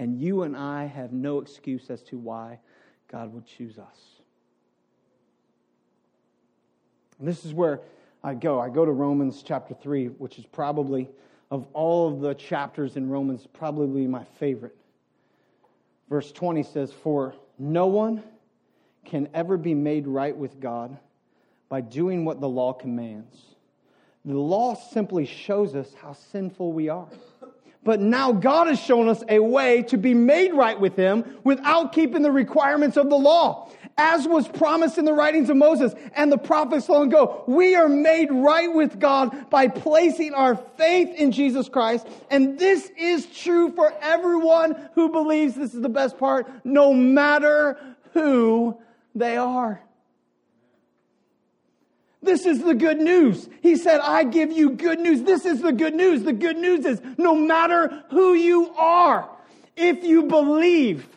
And 0.00 0.18
you 0.18 0.44
and 0.44 0.56
I 0.56 0.86
have 0.86 1.12
no 1.12 1.40
excuse 1.40 1.90
as 1.90 2.02
to 2.04 2.16
why 2.16 2.58
God 3.06 3.34
would 3.34 3.44
choose 3.44 3.78
us. 3.78 3.98
And 7.18 7.28
this 7.28 7.44
is 7.44 7.52
where 7.52 7.82
I 8.24 8.32
go. 8.32 8.58
I 8.58 8.70
go 8.70 8.86
to 8.86 8.92
Romans 8.92 9.42
chapter 9.46 9.74
3, 9.74 10.06
which 10.06 10.38
is 10.38 10.46
probably, 10.46 11.10
of 11.50 11.66
all 11.74 12.08
of 12.08 12.20
the 12.20 12.32
chapters 12.32 12.96
in 12.96 13.10
Romans, 13.10 13.46
probably 13.52 14.06
my 14.06 14.24
favorite. 14.38 14.74
Verse 16.08 16.32
20 16.32 16.62
says, 16.62 16.90
For 16.90 17.34
no 17.58 17.86
one 17.86 18.22
can 19.04 19.28
ever 19.34 19.58
be 19.58 19.74
made 19.74 20.06
right 20.06 20.34
with 20.34 20.60
God 20.60 20.96
by 21.68 21.82
doing 21.82 22.24
what 22.24 22.40
the 22.40 22.48
law 22.48 22.72
commands. 22.72 23.36
The 24.24 24.32
law 24.32 24.74
simply 24.76 25.26
shows 25.26 25.74
us 25.74 25.92
how 25.92 26.14
sinful 26.14 26.72
we 26.72 26.88
are. 26.88 27.08
But 27.82 28.00
now 28.00 28.32
God 28.32 28.66
has 28.66 28.78
shown 28.78 29.08
us 29.08 29.24
a 29.28 29.38
way 29.38 29.82
to 29.84 29.96
be 29.96 30.12
made 30.12 30.52
right 30.52 30.78
with 30.78 30.96
Him 30.96 31.38
without 31.44 31.92
keeping 31.92 32.22
the 32.22 32.30
requirements 32.30 32.96
of 32.96 33.08
the 33.08 33.16
law. 33.16 33.70
As 33.96 34.26
was 34.26 34.48
promised 34.48 34.98
in 34.98 35.04
the 35.04 35.12
writings 35.12 35.50
of 35.50 35.56
Moses 35.56 35.94
and 36.14 36.30
the 36.30 36.38
prophets 36.38 36.88
long 36.88 37.08
ago, 37.08 37.44
we 37.46 37.74
are 37.74 37.88
made 37.88 38.30
right 38.30 38.72
with 38.72 38.98
God 38.98 39.50
by 39.50 39.68
placing 39.68 40.34
our 40.34 40.56
faith 40.56 41.14
in 41.16 41.32
Jesus 41.32 41.68
Christ. 41.68 42.06
And 42.30 42.58
this 42.58 42.90
is 42.96 43.26
true 43.26 43.72
for 43.72 43.92
everyone 44.00 44.90
who 44.94 45.10
believes 45.10 45.54
this 45.54 45.74
is 45.74 45.80
the 45.80 45.88
best 45.88 46.18
part, 46.18 46.64
no 46.64 46.94
matter 46.94 47.78
who 48.12 48.78
they 49.14 49.36
are. 49.36 49.82
This 52.22 52.44
is 52.44 52.62
the 52.62 52.74
good 52.74 52.98
news. 52.98 53.48
He 53.62 53.76
said, 53.76 54.00
I 54.00 54.24
give 54.24 54.52
you 54.52 54.70
good 54.70 55.00
news. 55.00 55.22
This 55.22 55.46
is 55.46 55.62
the 55.62 55.72
good 55.72 55.94
news. 55.94 56.22
The 56.22 56.32
good 56.32 56.58
news 56.58 56.84
is 56.84 57.00
no 57.16 57.34
matter 57.34 58.04
who 58.10 58.34
you 58.34 58.70
are, 58.74 59.28
if 59.76 60.04
you 60.04 60.24
believe 60.24 61.08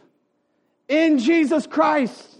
in 0.88 1.20
Jesus 1.20 1.68
Christ, 1.68 2.38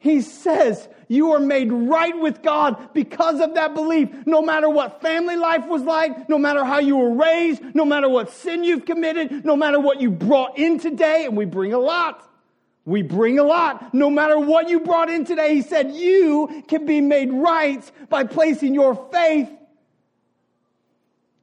he 0.00 0.20
says 0.20 0.88
you 1.06 1.32
are 1.32 1.40
made 1.40 1.72
right 1.72 2.18
with 2.18 2.42
God 2.42 2.92
because 2.92 3.40
of 3.40 3.54
that 3.54 3.74
belief. 3.74 4.08
No 4.26 4.42
matter 4.42 4.68
what 4.68 5.00
family 5.00 5.36
life 5.36 5.66
was 5.66 5.82
like, 5.82 6.28
no 6.28 6.38
matter 6.38 6.64
how 6.64 6.80
you 6.80 6.96
were 6.96 7.14
raised, 7.14 7.62
no 7.74 7.84
matter 7.84 8.08
what 8.08 8.30
sin 8.30 8.64
you've 8.64 8.84
committed, 8.84 9.44
no 9.44 9.56
matter 9.56 9.78
what 9.80 10.00
you 10.00 10.10
brought 10.10 10.58
in 10.58 10.78
today, 10.78 11.24
and 11.26 11.36
we 11.36 11.44
bring 11.44 11.72
a 11.72 11.78
lot. 11.78 12.24
We 12.88 13.02
bring 13.02 13.38
a 13.38 13.44
lot. 13.44 13.92
No 13.92 14.08
matter 14.08 14.38
what 14.38 14.70
you 14.70 14.80
brought 14.80 15.10
in 15.10 15.26
today, 15.26 15.54
he 15.54 15.60
said 15.60 15.92
you 15.92 16.64
can 16.68 16.86
be 16.86 17.02
made 17.02 17.30
right 17.30 17.84
by 18.08 18.24
placing 18.24 18.72
your 18.72 18.94
faith. 19.12 19.50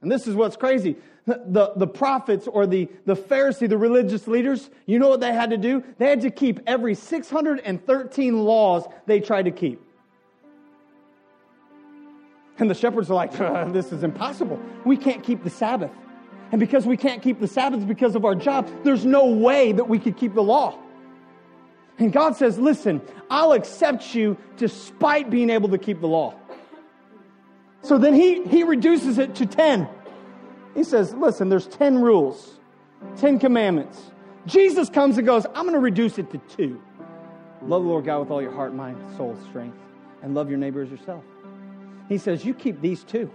And 0.02 0.10
this 0.10 0.26
is 0.26 0.34
what's 0.34 0.56
crazy. 0.56 0.96
The, 1.24 1.72
the 1.76 1.86
prophets 1.86 2.48
or 2.48 2.66
the, 2.66 2.88
the 3.04 3.14
Pharisee, 3.14 3.68
the 3.68 3.78
religious 3.78 4.26
leaders, 4.26 4.70
you 4.86 4.98
know 4.98 5.08
what 5.08 5.20
they 5.20 5.32
had 5.32 5.50
to 5.50 5.56
do? 5.56 5.84
They 5.98 6.08
had 6.08 6.20
to 6.22 6.32
keep 6.32 6.58
every 6.66 6.96
613 6.96 8.38
laws 8.44 8.84
they 9.06 9.20
tried 9.20 9.44
to 9.44 9.52
keep. 9.52 9.80
And 12.58 12.68
the 12.68 12.74
shepherds 12.74 13.08
are 13.08 13.14
like, 13.14 13.32
this 13.72 13.92
is 13.92 14.02
impossible. 14.02 14.60
We 14.84 14.96
can't 14.96 15.22
keep 15.22 15.44
the 15.44 15.50
Sabbath. 15.50 15.92
And 16.50 16.58
because 16.58 16.86
we 16.86 16.96
can't 16.96 17.22
keep 17.22 17.38
the 17.38 17.48
Sabbath 17.48 17.86
because 17.86 18.16
of 18.16 18.24
our 18.24 18.34
job, 18.34 18.68
there's 18.82 19.06
no 19.06 19.26
way 19.26 19.70
that 19.70 19.88
we 19.88 20.00
could 20.00 20.16
keep 20.16 20.34
the 20.34 20.42
law. 20.42 20.80
And 21.98 22.12
God 22.12 22.36
says, 22.36 22.58
listen, 22.58 23.00
I'll 23.30 23.52
accept 23.52 24.14
you 24.14 24.36
despite 24.56 25.30
being 25.30 25.50
able 25.50 25.70
to 25.70 25.78
keep 25.78 26.00
the 26.00 26.08
law. 26.08 26.34
So 27.82 27.98
then 27.98 28.14
he, 28.14 28.44
he 28.44 28.64
reduces 28.64 29.18
it 29.18 29.34
to 29.36 29.46
10. 29.46 29.88
He 30.74 30.84
says, 30.84 31.14
listen, 31.14 31.48
there's 31.48 31.66
10 31.68 32.00
rules, 32.00 32.58
10 33.16 33.38
commandments. 33.38 34.10
Jesus 34.46 34.90
comes 34.90 35.16
and 35.18 35.26
goes, 35.26 35.46
I'm 35.46 35.62
going 35.62 35.72
to 35.72 35.78
reduce 35.78 36.18
it 36.18 36.30
to 36.30 36.38
two. 36.56 36.80
Love 37.62 37.82
the 37.82 37.88
Lord 37.88 38.04
God 38.04 38.20
with 38.20 38.30
all 38.30 38.42
your 38.42 38.52
heart, 38.52 38.74
mind, 38.74 38.98
soul, 39.16 39.36
strength, 39.48 39.78
and 40.22 40.34
love 40.34 40.50
your 40.50 40.58
neighbor 40.58 40.82
as 40.82 40.90
yourself. 40.90 41.24
He 42.08 42.18
says, 42.18 42.44
You 42.44 42.54
keep 42.54 42.80
these 42.80 43.02
two. 43.02 43.30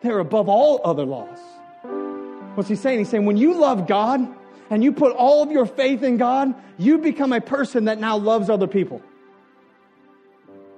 They're 0.00 0.20
above 0.20 0.48
all 0.48 0.80
other 0.84 1.04
laws. 1.04 1.38
What's 2.54 2.68
he 2.68 2.76
saying? 2.76 2.98
He's 2.98 3.08
saying, 3.08 3.26
When 3.26 3.36
you 3.36 3.54
love 3.54 3.86
God, 3.86 4.26
and 4.70 4.82
you 4.84 4.92
put 4.92 5.14
all 5.14 5.42
of 5.42 5.50
your 5.50 5.66
faith 5.66 6.02
in 6.02 6.16
God, 6.16 6.54
you 6.78 6.98
become 6.98 7.32
a 7.32 7.40
person 7.40 7.86
that 7.86 7.98
now 7.98 8.16
loves 8.16 8.50
other 8.50 8.66
people. 8.66 9.02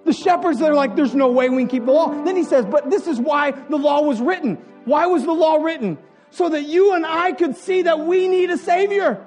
The 0.05 0.13
shepherds, 0.13 0.59
they're 0.59 0.75
like, 0.75 0.97
there's 0.97 1.15
no 1.15 1.31
way 1.31 1.49
we 1.49 1.63
can 1.63 1.69
keep 1.69 1.85
the 1.85 1.93
law. 1.93 2.25
Then 2.25 2.37
he 2.37 2.45
says, 2.45 2.65
but 2.65 2.91
this 2.91 3.07
is 3.07 3.21
why 3.21 3.51
the 3.51 3.77
law 3.77 4.03
was 4.03 4.21
written. 4.21 4.57
Why 4.85 5.07
was 5.07 5.25
the 5.25 5.33
law 5.33 5.57
written? 5.57 5.99
So 6.31 6.49
that 6.49 6.63
you 6.63 6.95
and 6.95 7.05
I 7.05 7.33
could 7.33 7.57
see 7.57 7.83
that 7.83 8.01
we 8.01 8.29
need 8.29 8.51
a 8.51 8.59
Savior. 8.59 9.25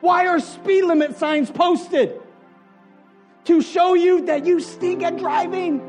Why 0.00 0.28
are 0.28 0.38
speed 0.38 0.84
limit 0.84 1.16
signs 1.16 1.50
posted? 1.50 2.20
to 3.46 3.62
show 3.62 3.94
you 3.94 4.22
that 4.26 4.44
you 4.44 4.60
stink 4.60 5.02
at 5.02 5.16
driving. 5.18 5.80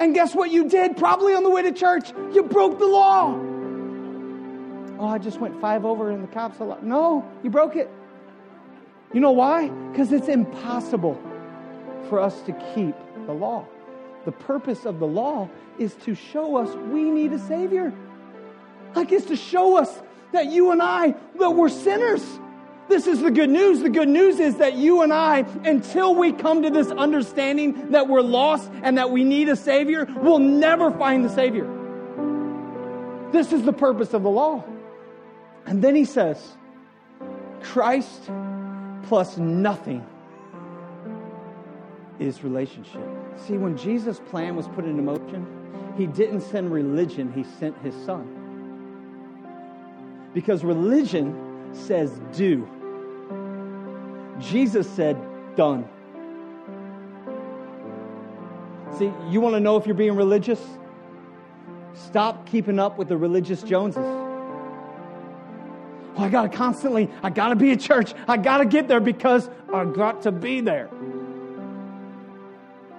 And 0.00 0.14
guess 0.14 0.34
what 0.34 0.50
you 0.50 0.68
did? 0.68 0.96
Probably 0.96 1.34
on 1.34 1.44
the 1.44 1.50
way 1.50 1.62
to 1.62 1.72
church, 1.72 2.10
you 2.32 2.42
broke 2.42 2.78
the 2.78 2.86
law. 2.86 3.38
Oh, 5.00 5.08
I 5.08 5.16
just 5.16 5.40
went 5.40 5.58
five 5.62 5.86
over 5.86 6.10
in 6.10 6.20
the 6.20 6.28
cops 6.28 6.58
a 6.60 6.64
like, 6.64 6.82
No, 6.82 7.26
you 7.42 7.48
broke 7.48 7.74
it. 7.74 7.90
You 9.14 9.20
know 9.20 9.30
why? 9.30 9.68
Because 9.68 10.12
it's 10.12 10.28
impossible 10.28 11.18
for 12.10 12.20
us 12.20 12.42
to 12.42 12.52
keep 12.74 12.94
the 13.26 13.32
law. 13.32 13.64
The 14.26 14.32
purpose 14.32 14.84
of 14.84 14.98
the 14.98 15.06
law 15.06 15.48
is 15.78 15.94
to 16.04 16.14
show 16.14 16.58
us 16.58 16.76
we 16.92 17.04
need 17.04 17.32
a 17.32 17.38
Savior. 17.38 17.94
Like 18.94 19.10
it's 19.10 19.24
to 19.26 19.36
show 19.36 19.78
us 19.78 20.02
that 20.32 20.46
you 20.46 20.70
and 20.70 20.82
I, 20.82 21.14
that 21.38 21.50
we're 21.50 21.70
sinners. 21.70 22.22
This 22.90 23.06
is 23.06 23.20
the 23.20 23.30
good 23.30 23.48
news. 23.48 23.80
The 23.80 23.88
good 23.88 24.08
news 24.08 24.38
is 24.38 24.56
that 24.56 24.74
you 24.74 25.00
and 25.00 25.14
I, 25.14 25.46
until 25.64 26.14
we 26.14 26.32
come 26.32 26.60
to 26.62 26.68
this 26.68 26.90
understanding 26.90 27.92
that 27.92 28.06
we're 28.06 28.20
lost 28.20 28.70
and 28.82 28.98
that 28.98 29.10
we 29.10 29.24
need 29.24 29.48
a 29.48 29.56
Savior, 29.56 30.04
will 30.04 30.40
never 30.40 30.90
find 30.90 31.24
the 31.24 31.30
Savior. 31.30 31.64
This 33.32 33.50
is 33.50 33.62
the 33.62 33.72
purpose 33.72 34.12
of 34.12 34.24
the 34.24 34.30
law. 34.30 34.62
And 35.66 35.82
then 35.82 35.94
he 35.94 36.04
says, 36.04 36.56
Christ 37.62 38.30
plus 39.04 39.36
nothing 39.38 40.04
is 42.18 42.44
relationship. 42.44 43.02
See, 43.36 43.56
when 43.56 43.76
Jesus' 43.76 44.20
plan 44.30 44.56
was 44.56 44.68
put 44.68 44.84
into 44.84 45.02
motion, 45.02 45.46
he 45.96 46.06
didn't 46.06 46.42
send 46.42 46.72
religion, 46.72 47.32
he 47.32 47.44
sent 47.58 47.76
his 47.78 47.94
son. 48.04 48.36
Because 50.34 50.64
religion 50.64 51.34
says 51.72 52.20
do. 52.32 52.68
Jesus 54.38 54.88
said 54.88 55.16
done. 55.56 55.88
See, 58.98 59.12
you 59.28 59.40
want 59.40 59.54
to 59.54 59.60
know 59.60 59.76
if 59.76 59.86
you're 59.86 59.94
being 59.94 60.16
religious? 60.16 60.60
Stop 61.94 62.46
keeping 62.46 62.78
up 62.78 62.98
with 62.98 63.08
the 63.08 63.16
religious 63.16 63.62
Joneses. 63.62 64.19
I 66.20 66.28
got 66.28 66.42
to 66.42 66.48
constantly, 66.48 67.10
I 67.22 67.30
got 67.30 67.48
to 67.48 67.56
be 67.56 67.72
at 67.72 67.80
church. 67.80 68.14
I 68.28 68.36
got 68.36 68.58
to 68.58 68.64
get 68.64 68.88
there 68.88 69.00
because 69.00 69.48
I 69.72 69.84
got 69.84 70.22
to 70.22 70.32
be 70.32 70.60
there. 70.60 70.88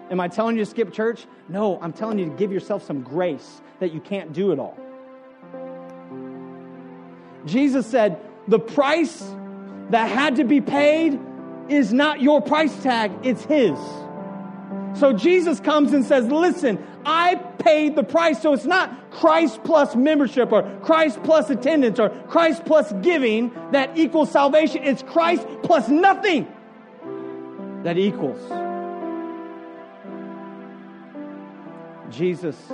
Am 0.09 0.19
I 0.19 0.27
telling 0.27 0.57
you 0.57 0.65
to 0.65 0.69
skip 0.69 0.91
church? 0.91 1.25
No, 1.47 1.79
I'm 1.81 1.93
telling 1.93 2.19
you 2.19 2.25
to 2.25 2.31
give 2.31 2.51
yourself 2.51 2.85
some 2.85 3.01
grace 3.01 3.61
that 3.79 3.93
you 3.93 4.01
can't 4.01 4.33
do 4.33 4.51
it 4.51 4.59
all. 4.59 4.77
Jesus 7.45 7.87
said, 7.87 8.19
the 8.47 8.59
price 8.59 9.23
that 9.89 10.09
had 10.09 10.35
to 10.35 10.43
be 10.43 10.61
paid 10.61 11.19
is 11.69 11.93
not 11.93 12.21
your 12.21 12.41
price 12.41 12.75
tag, 12.83 13.11
it's 13.23 13.43
His. 13.45 13.77
So 14.95 15.13
Jesus 15.13 15.59
comes 15.59 15.93
and 15.93 16.05
says, 16.05 16.27
Listen, 16.27 16.83
I 17.05 17.35
paid 17.35 17.95
the 17.95 18.03
price. 18.03 18.41
So 18.41 18.53
it's 18.53 18.65
not 18.65 19.11
Christ 19.11 19.63
plus 19.63 19.95
membership 19.95 20.51
or 20.51 20.63
Christ 20.81 21.21
plus 21.23 21.49
attendance 21.49 21.99
or 21.99 22.09
Christ 22.27 22.65
plus 22.65 22.91
giving 23.01 23.51
that 23.71 23.97
equals 23.97 24.31
salvation. 24.31 24.83
It's 24.83 25.03
Christ 25.03 25.45
plus 25.63 25.89
nothing 25.89 26.47
that 27.83 27.97
equals. 27.97 28.39
Jesus' 32.13 32.71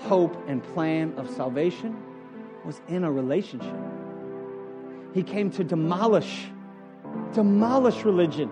hope 0.00 0.36
and 0.48 0.62
plan 0.74 1.14
of 1.16 1.28
salvation 1.30 1.96
was 2.64 2.80
in 2.88 3.04
a 3.04 3.10
relationship. 3.10 3.74
He 5.14 5.22
came 5.22 5.50
to 5.52 5.64
demolish, 5.64 6.46
demolish 7.32 8.04
religion 8.04 8.50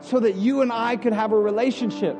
so 0.00 0.20
that 0.20 0.36
you 0.36 0.62
and 0.62 0.72
I 0.72 0.96
could 0.96 1.12
have 1.12 1.32
a 1.32 1.38
relationship. 1.38 2.16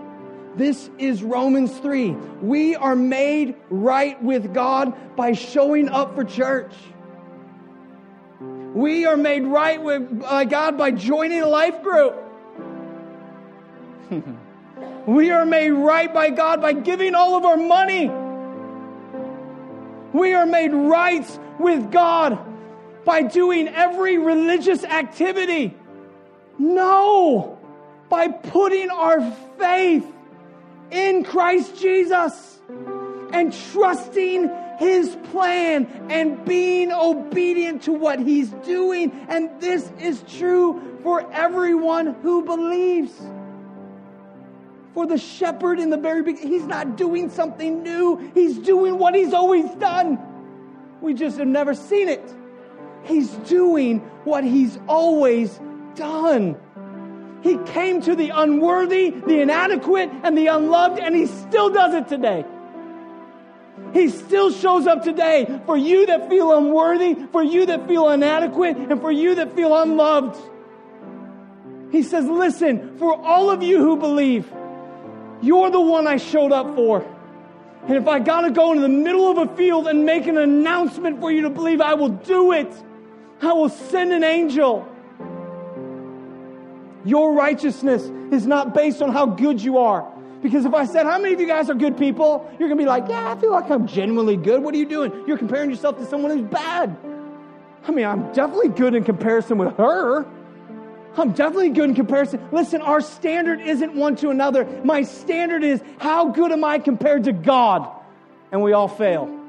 This 0.57 0.91
is 0.99 1.23
Romans 1.23 1.77
3. 1.79 2.11
We 2.43 2.75
are 2.75 2.97
made 2.97 3.55
right 3.71 4.21
with 4.23 4.53
God 4.53 5.17
by 5.17 5.33
showing 5.33 5.89
up 5.89 6.15
for 6.15 6.25
church. 6.25 6.73
We 8.41 9.07
are 9.07 9.17
made 9.17 9.45
right 9.45 9.83
with 9.83 10.23
uh, 10.25 10.45
God 10.45 10.77
by 10.77 10.91
joining 10.91 11.43
a 11.43 11.47
life 11.47 11.83
group. 11.83 12.17
we 15.07 15.31
are 15.31 15.47
made 15.47 15.71
right 15.71 16.13
by 16.13 16.31
God 16.31 16.61
by 16.61 16.73
giving 16.73 17.15
all 17.15 17.37
of 17.37 17.45
our 17.45 17.57
money. 17.57 18.11
We 20.13 20.35
are 20.35 20.47
made 20.47 20.73
right 20.73 21.27
with 21.61 21.93
God 21.93 22.39
by 23.05 23.23
doing 23.23 23.69
every 23.69 24.19
religious 24.19 24.83
activity. 24.83 25.77
No 26.59 27.60
by 28.11 28.29
putting 28.29 28.91
our 28.91 29.21
faith 29.57 30.05
in 30.91 31.25
Christ 31.25 31.81
Jesus 31.81 32.59
and 33.33 33.55
trusting 33.73 34.51
his 34.79 35.17
plan 35.31 35.87
and 36.11 36.45
being 36.45 36.91
obedient 36.93 37.83
to 37.85 37.93
what 37.93 38.19
he's 38.19 38.51
doing. 38.65 39.13
And 39.29 39.49
this 39.61 39.91
is 40.01 40.25
true 40.37 40.99
for 41.03 41.31
everyone 41.33 42.15
who 42.23 42.43
believes. 42.45 43.13
For 44.93 45.07
the 45.07 45.19
shepherd 45.19 45.79
in 45.79 45.91
the 45.91 45.97
very 45.97 46.23
beginning, 46.23 46.49
he's 46.49 46.67
not 46.67 46.97
doing 46.97 47.31
something 47.31 47.85
new, 47.85 48.33
he's 48.35 48.59
doing 48.59 48.99
what 48.99 49.15
he's 49.15 49.33
always 49.33 49.71
done. 49.77 50.19
We 51.01 51.15
just 51.15 51.39
have 51.39 51.47
never 51.47 51.75
seen 51.75 52.09
it. 52.09 52.35
He's 53.05 53.31
doing 53.31 54.01
what 54.25 54.43
he's 54.43 54.79
always 54.89 55.61
done. 55.95 56.57
He 57.43 57.57
came 57.59 58.03
to 58.03 58.15
the 58.15 58.31
unworthy, 58.31 59.11
the 59.11 59.41
inadequate, 59.41 60.11
and 60.23 60.37
the 60.37 60.49
unloved, 60.49 60.99
and 60.99 61.15
He 61.15 61.27
still 61.27 61.71
does 61.71 61.95
it 61.95 62.09
today. 62.09 62.45
He 63.93 64.09
still 64.11 64.53
shows 64.53 64.87
up 64.87 65.03
today 65.03 65.61
for 65.67 65.77
you 65.77 66.07
that 66.07 66.29
feel 66.29 66.57
unworthy, 66.57 67.17
for 67.33 67.43
you 67.43 67.67
that 67.67 67.89
feel 67.89 68.09
inadequate, 68.11 68.77
and 68.77 69.01
for 69.01 69.11
you 69.11 69.35
that 69.37 69.57
feel 69.57 69.77
unloved. 69.77 70.39
He 71.91 72.03
says, 72.03 72.27
Listen, 72.27 72.99
for 72.99 73.15
all 73.15 73.51
of 73.51 73.63
you 73.63 73.79
who 73.79 73.97
believe, 73.97 74.51
you're 75.43 75.71
the 75.71 75.81
one 75.81 76.07
I 76.07 76.19
showed 76.19 76.53
up 76.53 76.75
for. 76.77 77.05
And 77.87 77.97
if 77.97 78.07
I 78.07 78.19
got 78.19 78.43
to 78.43 78.51
go 78.51 78.73
into 78.73 78.83
the 78.83 78.89
middle 78.89 79.31
of 79.31 79.39
a 79.39 79.57
field 79.57 79.89
and 79.89 80.05
make 80.05 80.27
an 80.27 80.37
announcement 80.37 81.19
for 81.19 81.33
you 81.33 81.43
to 81.43 81.51
believe, 81.51 81.81
I 81.81 81.95
will 81.95 82.11
do 82.11 82.53
it. 82.53 82.71
I 83.41 83.53
will 83.55 83.71
send 83.71 84.13
an 84.13 84.23
angel. 84.23 84.87
Your 87.05 87.33
righteousness 87.33 88.03
is 88.33 88.47
not 88.47 88.75
based 88.75 89.01
on 89.03 89.13
how 89.13 89.27
good 89.27 89.63
you 89.63 89.79
are. 89.79 90.11
Because 90.43 90.65
if 90.65 90.75
I 90.75 90.87
said, 90.87 91.07
How 91.07 91.19
many 91.19 91.35
of 91.35 91.41
you 91.41 91.47
guys 91.47 91.71
are 91.71 91.75
good 91.75 91.97
people? 91.99 92.49
You're 92.59 92.69
going 92.69 92.79
to 92.79 92.85
be 92.85 92.89
like, 92.89 93.09
Yeah, 93.09 93.31
I 93.31 93.39
feel 93.39 93.51
like 93.51 93.71
I'm 93.71 93.87
genuinely 93.87 94.37
good. 94.37 94.63
What 94.63 94.75
are 94.75 94.79
you 94.79 94.87
doing? 94.87 95.13
You're 95.27 95.39
comparing 95.39 95.71
yourself 95.71 95.99
to 95.99 96.07
someone 96.07 96.31
who's 96.31 96.49
bad. 96.49 96.97
I 97.87 97.91
mean, 97.91 98.07
I'm 98.07 98.33
definitely 98.33 98.69
good 98.69 98.95
in 98.95 99.05
comparison 99.05 99.59
with 99.59 99.77
her. 99.77 100.27
I'm 101.17 101.33
definitely 101.33 101.71
good 101.71 101.91
in 101.91 101.95
comparison. 101.95 102.47
Listen, 102.53 102.83
our 102.83 103.01
standard 103.01 103.61
isn't 103.61 103.95
one 103.95 104.17
to 104.17 104.31
another. 104.31 104.65
My 104.85 105.03
standard 105.03 105.65
is 105.65 105.83
how 105.99 106.29
good 106.29 106.53
am 106.53 106.63
I 106.63 106.79
compared 106.79 107.25
to 107.25 107.33
God? 107.33 107.91
And 108.53 108.63
we 108.63 108.73
all 108.73 108.89
fail. 108.89 109.40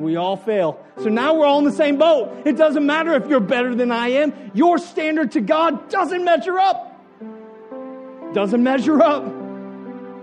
We 0.00 0.16
all 0.16 0.36
fail. 0.36 0.82
So 1.02 1.10
now 1.10 1.34
we're 1.34 1.46
all 1.46 1.58
in 1.58 1.66
the 1.66 1.72
same 1.72 1.98
boat. 1.98 2.46
It 2.46 2.56
doesn't 2.56 2.84
matter 2.84 3.12
if 3.12 3.28
you're 3.28 3.38
better 3.38 3.74
than 3.74 3.92
I 3.92 4.08
am. 4.08 4.32
Your 4.54 4.78
standard 4.78 5.32
to 5.32 5.42
God 5.42 5.90
doesn't 5.90 6.24
measure 6.24 6.58
up. 6.58 6.86
Doesn't 8.32 8.62
measure 8.62 9.02
up. 9.02 9.24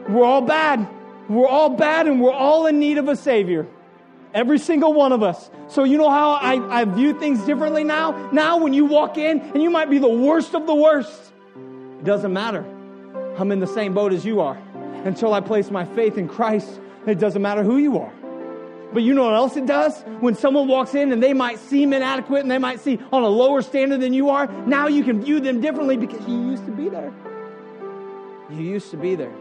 We're 0.09 0.25
all 0.25 0.41
bad. 0.41 0.87
We're 1.29 1.47
all 1.47 1.69
bad 1.69 2.07
and 2.07 2.19
we're 2.19 2.33
all 2.33 2.65
in 2.65 2.79
need 2.79 2.97
of 2.97 3.07
a 3.07 3.15
Savior. 3.15 3.67
Every 4.33 4.57
single 4.57 4.93
one 4.93 5.11
of 5.11 5.21
us. 5.21 5.49
So, 5.67 5.83
you 5.83 5.97
know 5.97 6.09
how 6.09 6.31
I, 6.31 6.81
I 6.81 6.85
view 6.85 7.17
things 7.19 7.39
differently 7.43 7.83
now? 7.83 8.29
Now, 8.31 8.57
when 8.57 8.73
you 8.73 8.85
walk 8.85 9.17
in 9.17 9.39
and 9.39 9.61
you 9.61 9.69
might 9.69 9.89
be 9.89 9.99
the 9.99 10.09
worst 10.09 10.55
of 10.55 10.65
the 10.65 10.75
worst, 10.75 11.33
it 11.99 12.03
doesn't 12.03 12.33
matter. 12.33 12.65
I'm 13.37 13.51
in 13.51 13.59
the 13.59 13.67
same 13.67 13.93
boat 13.93 14.11
as 14.11 14.25
you 14.25 14.41
are. 14.41 14.57
Until 15.05 15.33
I 15.33 15.41
place 15.41 15.69
my 15.69 15.85
faith 15.85 16.17
in 16.17 16.27
Christ, 16.27 16.79
it 17.05 17.19
doesn't 17.19 17.41
matter 17.41 17.63
who 17.63 17.77
you 17.77 17.99
are. 17.99 18.11
But 18.93 19.03
you 19.03 19.13
know 19.13 19.25
what 19.25 19.33
else 19.33 19.57
it 19.57 19.65
does? 19.65 20.01
When 20.21 20.35
someone 20.35 20.67
walks 20.67 20.95
in 20.95 21.11
and 21.11 21.21
they 21.21 21.33
might 21.33 21.59
seem 21.59 21.93
inadequate 21.93 22.41
and 22.41 22.49
they 22.49 22.57
might 22.57 22.79
see 22.79 22.99
on 23.11 23.23
a 23.23 23.27
lower 23.27 23.61
standard 23.61 24.01
than 24.01 24.13
you 24.13 24.29
are, 24.29 24.47
now 24.65 24.87
you 24.87 25.03
can 25.03 25.21
view 25.21 25.39
them 25.39 25.59
differently 25.59 25.97
because 25.97 26.25
you 26.27 26.49
used 26.49 26.65
to 26.65 26.71
be 26.71 26.89
there. 26.89 27.11
You 28.49 28.61
used 28.61 28.91
to 28.91 28.97
be 28.97 29.15
there. 29.15 29.33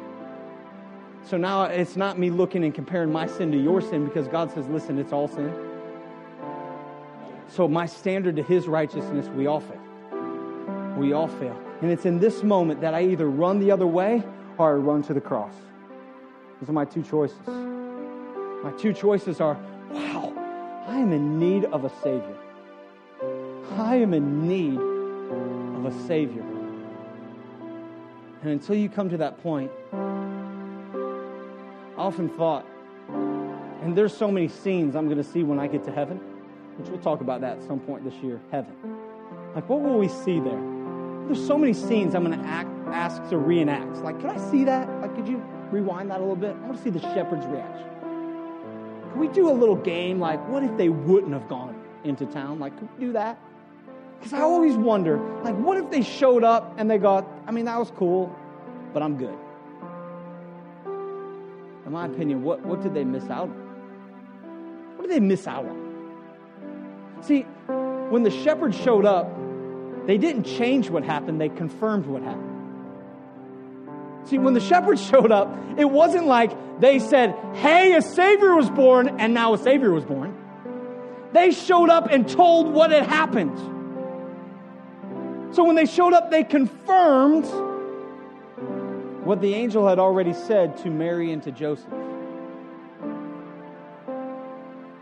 So 1.25 1.37
now 1.37 1.65
it's 1.65 1.97
not 1.97 2.19
me 2.19 2.31
looking 2.31 2.65
and 2.65 2.75
comparing 2.75 3.13
my 3.13 3.27
sin 3.27 3.53
to 3.53 3.59
your 3.59 3.81
sin 3.81 4.05
because 4.05 4.29
God 4.29 4.53
says, 4.53 4.67
listen, 4.69 4.99
it's 4.99 5.13
all 5.13 5.29
sin. 5.29 5.53
So 7.49 7.69
my 7.69 7.87
standard 7.87 8.37
to 8.37 8.43
his 8.43 8.67
righteousness, 8.67 9.29
we 9.29 9.47
all 9.47 9.61
fail. 9.61 9.81
We 10.97 11.13
all 11.13 11.29
fail. 11.29 11.61
And 11.83 11.91
it's 11.91 12.07
in 12.07 12.19
this 12.19 12.43
moment 12.43 12.81
that 12.81 12.95
I 12.95 13.05
either 13.05 13.29
run 13.29 13.61
the 13.61 13.71
other 13.71 13.87
way 13.87 14.23
or 14.59 14.71
I 14.71 14.75
run 14.75 15.03
to 15.05 15.15
the 15.15 15.21
cross. 15.21 15.55
Those 16.61 16.71
are 16.71 16.73
my 16.73 16.85
two 16.85 17.03
choices. 17.03 17.76
My 18.67 18.73
two 18.73 18.93
choices 18.93 19.41
are 19.41 19.57
wow, 19.93 20.33
I 20.89 20.97
am 20.99 21.13
in 21.13 21.39
need 21.39 21.67
of 21.67 21.85
a 21.85 21.91
Savior. 22.03 22.37
I 23.77 23.95
am 23.95 24.13
in 24.13 24.49
need 24.49 24.75
of 24.75 25.85
a 25.85 25.93
Savior. 26.09 26.43
And 28.43 28.51
until 28.51 28.75
you 28.75 28.89
come 28.89 29.09
to 29.11 29.17
that 29.19 29.41
point, 29.41 29.71
I 29.93 29.99
often 31.97 32.29
thought, 32.31 32.67
and 33.09 33.97
there's 33.97 34.17
so 34.17 34.33
many 34.33 34.49
scenes 34.49 34.97
I'm 34.97 35.05
going 35.05 35.23
to 35.23 35.31
see 35.31 35.45
when 35.45 35.61
I 35.61 35.69
get 35.69 35.85
to 35.85 35.93
heaven, 35.93 36.17
which 36.77 36.89
we'll 36.89 36.99
talk 36.99 37.21
about 37.21 37.43
that 37.43 37.59
at 37.59 37.63
some 37.69 37.79
point 37.79 38.03
this 38.03 38.15
year, 38.15 38.41
heaven. 38.51 38.75
Like, 39.55 39.69
what 39.69 39.81
will 39.81 39.97
we 39.97 40.09
see 40.09 40.41
there? 40.41 40.61
There's 41.27 41.47
so 41.47 41.57
many 41.57 41.73
scenes 41.73 42.17
I'm 42.17 42.25
going 42.25 42.37
to 42.37 42.45
act, 42.45 42.71
ask 42.89 43.29
to 43.29 43.39
reenact. 43.39 43.99
Like, 43.99 44.21
could 44.21 44.31
I 44.31 44.51
see 44.51 44.65
that? 44.65 44.89
Like, 45.03 45.15
could 45.15 45.29
you 45.29 45.37
rewind 45.71 46.11
that 46.11 46.17
a 46.17 46.21
little 46.21 46.35
bit? 46.35 46.57
I 46.57 46.67
want 46.67 46.79
to 46.79 46.83
see 46.83 46.91
the 46.91 46.99
shepherd's 47.15 47.47
reaction. 47.47 47.96
Can 49.17 49.27
we 49.27 49.33
do 49.33 49.49
a 49.49 49.51
little 49.51 49.77
game? 49.77 50.21
Like, 50.21 50.47
what 50.47 50.63
if 50.63 50.77
they 50.77 50.91
wouldn't 50.91 51.33
have 51.33 51.49
gone 51.49 51.75
into 52.05 52.27
town? 52.27 52.59
Like, 52.59 52.79
could 52.79 52.87
we 52.99 53.07
do 53.07 53.13
that? 53.15 53.39
Because 54.19 54.35
I 54.35 54.43
always 54.43 54.75
wonder, 54.75 55.17
like, 55.43 55.57
what 55.57 55.79
if 55.79 55.91
they 55.91 56.03
showed 56.03 56.45
up 56.45 56.75
and 56.77 56.91
they 56.91 56.99
got, 56.99 57.27
I 57.47 57.51
mean, 57.51 57.65
that 57.65 57.79
was 57.79 57.91
cool, 57.93 58.37
but 58.93 59.03
I'm 59.03 59.17
good. 59.17 59.35
In 61.87 61.93
my 61.93 62.05
opinion, 62.05 62.43
what, 62.43 62.61
what 62.67 62.83
did 62.83 62.93
they 62.93 63.05
miss 63.05 63.25
out 63.31 63.49
on? 63.49 64.97
What 64.99 65.09
did 65.09 65.17
they 65.17 65.21
miss 65.21 65.47
out 65.47 65.65
on? 65.65 67.23
See, 67.23 67.45
when 68.11 68.23
the 68.23 68.31
shepherds 68.31 68.77
showed 68.77 69.07
up, 69.07 69.35
they 70.07 70.19
didn't 70.19 70.45
change 70.45 70.91
what 70.91 71.05
happened, 71.05 71.41
they 71.41 71.49
confirmed 71.49 72.05
what 72.05 72.21
happened. 72.21 72.53
See, 74.25 74.37
when 74.37 74.53
the 74.53 74.61
shepherds 74.61 75.03
showed 75.09 75.33
up, 75.33 75.57
it 75.79 75.87
wasn't 75.87 76.27
like 76.27 76.51
they 76.79 76.99
said, 76.99 77.35
Hey, 77.55 77.95
a 77.95 78.03
Savior 78.03 78.55
was 78.55 78.71
born, 78.71 79.21
and 79.21 79.33
now 79.33 79.55
a 79.55 79.59
Savior 79.59 79.93
was 79.93 80.05
born. 80.05 80.37
They 81.33 81.51
showed 81.51 81.91
up 81.91 82.09
and 82.11 82.29
told 82.29 82.73
what 82.73 82.91
had 82.91 83.07
happened. 83.07 83.59
So 85.55 85.65
when 85.65 85.75
they 85.75 85.87
showed 85.87 86.13
up, 86.13 86.31
they 86.31 86.45
confirmed 86.45 87.47
what 89.25 89.41
the 89.41 89.55
angel 89.55 89.89
had 89.89 89.99
already 89.99 90.33
said 90.33 90.77
to 90.79 90.91
Mary 90.91 91.33
and 91.33 91.43
to 91.43 91.51
Joseph. 91.51 91.93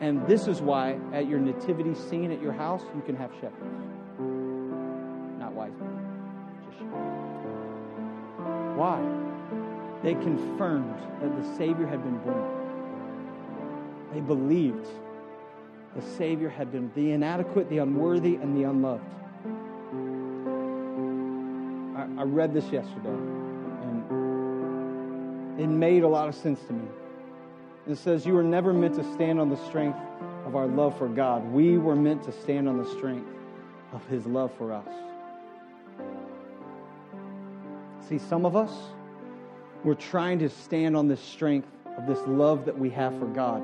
And 0.01 0.27
this 0.27 0.47
is 0.47 0.61
why 0.61 0.99
at 1.13 1.29
your 1.29 1.39
nativity 1.39 1.95
scene 1.95 2.31
at 2.31 2.41
your 2.41 2.53
house, 2.53 2.83
you 2.95 3.03
can 3.03 3.17
have 3.17 3.31
shepherds. 3.41 3.63
Not 5.39 5.53
wise 5.53 5.73
men, 5.81 5.99
just 6.67 6.79
shepherds. 6.79 7.25
Why? 8.77 9.24
They 10.05 10.13
confirmed 10.13 10.95
that 11.23 11.35
the 11.35 11.57
Savior 11.57 11.87
had 11.87 12.05
been 12.05 12.19
born. 12.19 12.45
They 14.13 14.21
believed 14.21 14.87
the 15.97 16.03
Savior 16.03 16.51
had 16.51 16.71
been 16.71 16.93
the 16.95 17.13
inadequate, 17.13 17.71
the 17.71 17.79
unworthy, 17.79 18.35
and 18.35 18.55
the 18.55 18.65
unloved. 18.69 19.03
I, 21.97 22.21
I 22.21 22.25
read 22.25 22.53
this 22.53 22.67
yesterday, 22.67 23.09
and 23.89 24.03
it 25.59 25.69
made 25.69 26.03
a 26.03 26.09
lot 26.09 26.29
of 26.29 26.35
sense 26.35 26.61
to 26.67 26.75
me. 26.75 26.87
It 27.89 27.97
says, 27.97 28.27
You 28.27 28.35
were 28.35 28.43
never 28.43 28.75
meant 28.75 28.97
to 28.97 29.05
stand 29.15 29.41
on 29.41 29.49
the 29.49 29.57
strength 29.69 29.99
of 30.45 30.55
our 30.55 30.67
love 30.67 30.99
for 30.99 31.09
God. 31.09 31.51
We 31.51 31.79
were 31.79 31.97
meant 31.97 32.25
to 32.25 32.33
stand 32.33 32.69
on 32.69 32.77
the 32.77 32.91
strength 32.91 33.27
of 33.95 34.07
His 34.09 34.27
love 34.27 34.53
for 34.59 34.75
us. 34.75 34.87
See, 38.07 38.19
some 38.19 38.45
of 38.45 38.55
us, 38.55 38.71
we're 39.85 39.95
trying 39.95 40.39
to 40.41 40.49
stand 40.49 40.97
on 40.97 41.09
this 41.09 41.21
strength 41.21 41.69
of 41.99 42.07
this 42.07 42.19
love 42.27 42.65
that 42.65 42.77
we 42.77 42.91
have 42.91 43.17
for 43.19 43.27
God. 43.27 43.63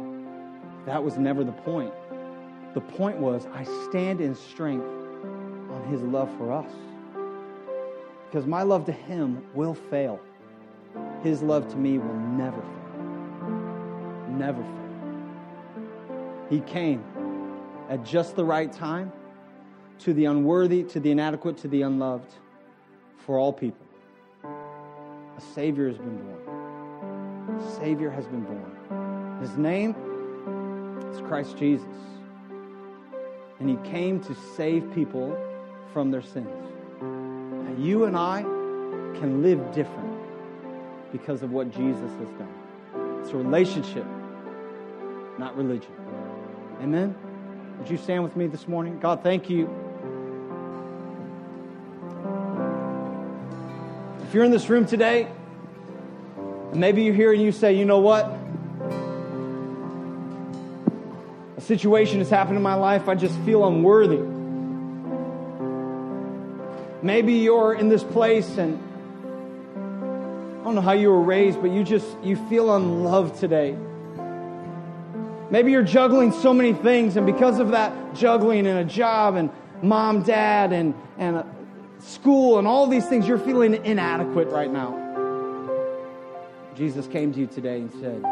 That 0.87 1.02
was 1.02 1.16
never 1.16 1.44
the 1.44 1.52
point. 1.52 1.92
The 2.74 2.80
point 2.80 3.18
was, 3.18 3.46
I 3.52 3.64
stand 3.88 4.20
in 4.20 4.35
strength 4.35 4.87
on 4.87 5.85
His 5.90 6.02
love 6.02 6.30
for 6.37 6.52
us. 6.52 6.70
Because 8.26 8.46
my 8.46 8.62
love 8.62 8.85
to 8.87 8.92
Him 8.92 9.44
will 9.54 9.74
fail, 9.74 10.20
His 11.22 11.42
love 11.42 11.68
to 11.70 11.76
me 11.76 11.98
will 11.98 12.14
never 12.14 12.61
fail 12.61 12.80
never 14.40 14.62
fail. 14.62 16.46
He 16.48 16.61
came 16.61 17.04
at 17.88 18.04
just 18.04 18.35
the 18.35 18.44
right 18.44 18.72
time 18.72 19.12
to 20.00 20.14
the 20.14 20.24
unworthy, 20.24 20.83
to 20.85 20.98
the 20.98 21.11
inadequate, 21.11 21.59
to 21.59 21.68
the 21.68 21.83
unloved, 21.83 22.33
for 23.18 23.38
all 23.38 23.52
people. 23.52 23.87
A 25.40 25.55
Savior 25.55 25.88
has 25.88 25.96
been 25.96 26.18
born. 26.18 27.59
A 27.59 27.70
Savior 27.79 28.11
has 28.11 28.26
been 28.26 28.42
born. 28.42 29.38
His 29.40 29.57
name 29.57 29.94
is 31.14 31.20
Christ 31.22 31.57
Jesus. 31.57 31.87
And 33.59 33.70
He 33.70 33.76
came 33.90 34.20
to 34.20 34.35
save 34.57 34.92
people 34.94 35.35
from 35.94 36.11
their 36.11 36.20
sins. 36.20 36.46
And 37.00 37.83
you 37.83 38.05
and 38.05 38.18
I 38.18 38.42
can 39.18 39.42
live 39.42 39.72
different 39.72 40.12
because 41.11 41.42
of 41.42 41.53
what 41.53 41.70
Jesus 41.70 42.11
has 42.18 42.29
done. 42.33 43.20
It's 43.22 43.31
a 43.31 43.37
relationship 43.38 44.05
not 45.38 45.57
religion. 45.57 45.92
Amen? 46.83 47.14
Would 47.79 47.88
you 47.88 47.96
stand 47.96 48.22
with 48.22 48.37
me 48.37 48.46
this 48.46 48.68
morning? 48.68 49.00
God, 49.00 49.22
thank 49.22 49.48
you. 49.48 49.89
If 54.31 54.35
you're 54.35 54.45
in 54.45 54.53
this 54.53 54.71
room 54.71 54.87
today, 54.87 55.27
and 56.71 56.77
maybe 56.81 57.03
you're 57.03 57.16
here 57.16 57.33
and 57.33 57.43
you 57.43 57.51
say, 57.51 57.73
you 57.73 57.85
know 57.85 57.99
what? 57.99 58.27
A 61.57 61.61
situation 61.61 62.21
has 62.21 62.31
happened 62.31 62.57
in 62.57 62.62
my 62.62 62.77
life, 62.77 63.09
I 63.09 63.16
just 63.16 63.37
feel 63.40 63.66
unworthy. 63.66 64.21
Maybe 67.03 67.33
you're 67.38 67.75
in 67.75 67.88
this 67.88 68.05
place 68.05 68.57
and 68.57 68.79
I 70.61 70.62
don't 70.62 70.77
know 70.77 70.81
how 70.81 70.93
you 70.93 71.11
were 71.11 71.23
raised, 71.23 71.61
but 71.61 71.73
you 71.73 71.83
just 71.83 72.07
you 72.23 72.37
feel 72.49 72.73
unloved 72.77 73.35
today. 73.40 73.77
Maybe 75.51 75.73
you're 75.73 75.83
juggling 75.83 76.31
so 76.31 76.55
many 76.55 76.73
things, 76.73 77.16
and 77.16 77.27
because 77.27 77.59
of 77.59 77.73
that 77.73 78.14
juggling 78.14 78.69
and 78.69 78.79
a 78.79 78.85
job 78.85 79.35
and 79.35 79.51
mom, 79.83 80.23
dad, 80.23 80.73
and, 80.73 80.95
and 81.19 81.43
school 82.03 82.59
and 82.59 82.67
all 82.67 82.87
these 82.87 83.07
things, 83.07 83.29
you're 83.29 83.39
feeling 83.39 83.85
inadequate 83.85 84.49
right 84.49 84.71
now. 84.71 84.97
Jesus 86.75 87.07
came 87.07 87.33
to 87.33 87.41
you 87.41 87.47
today 87.47 87.81
and 87.81 87.91
said, 87.93 88.23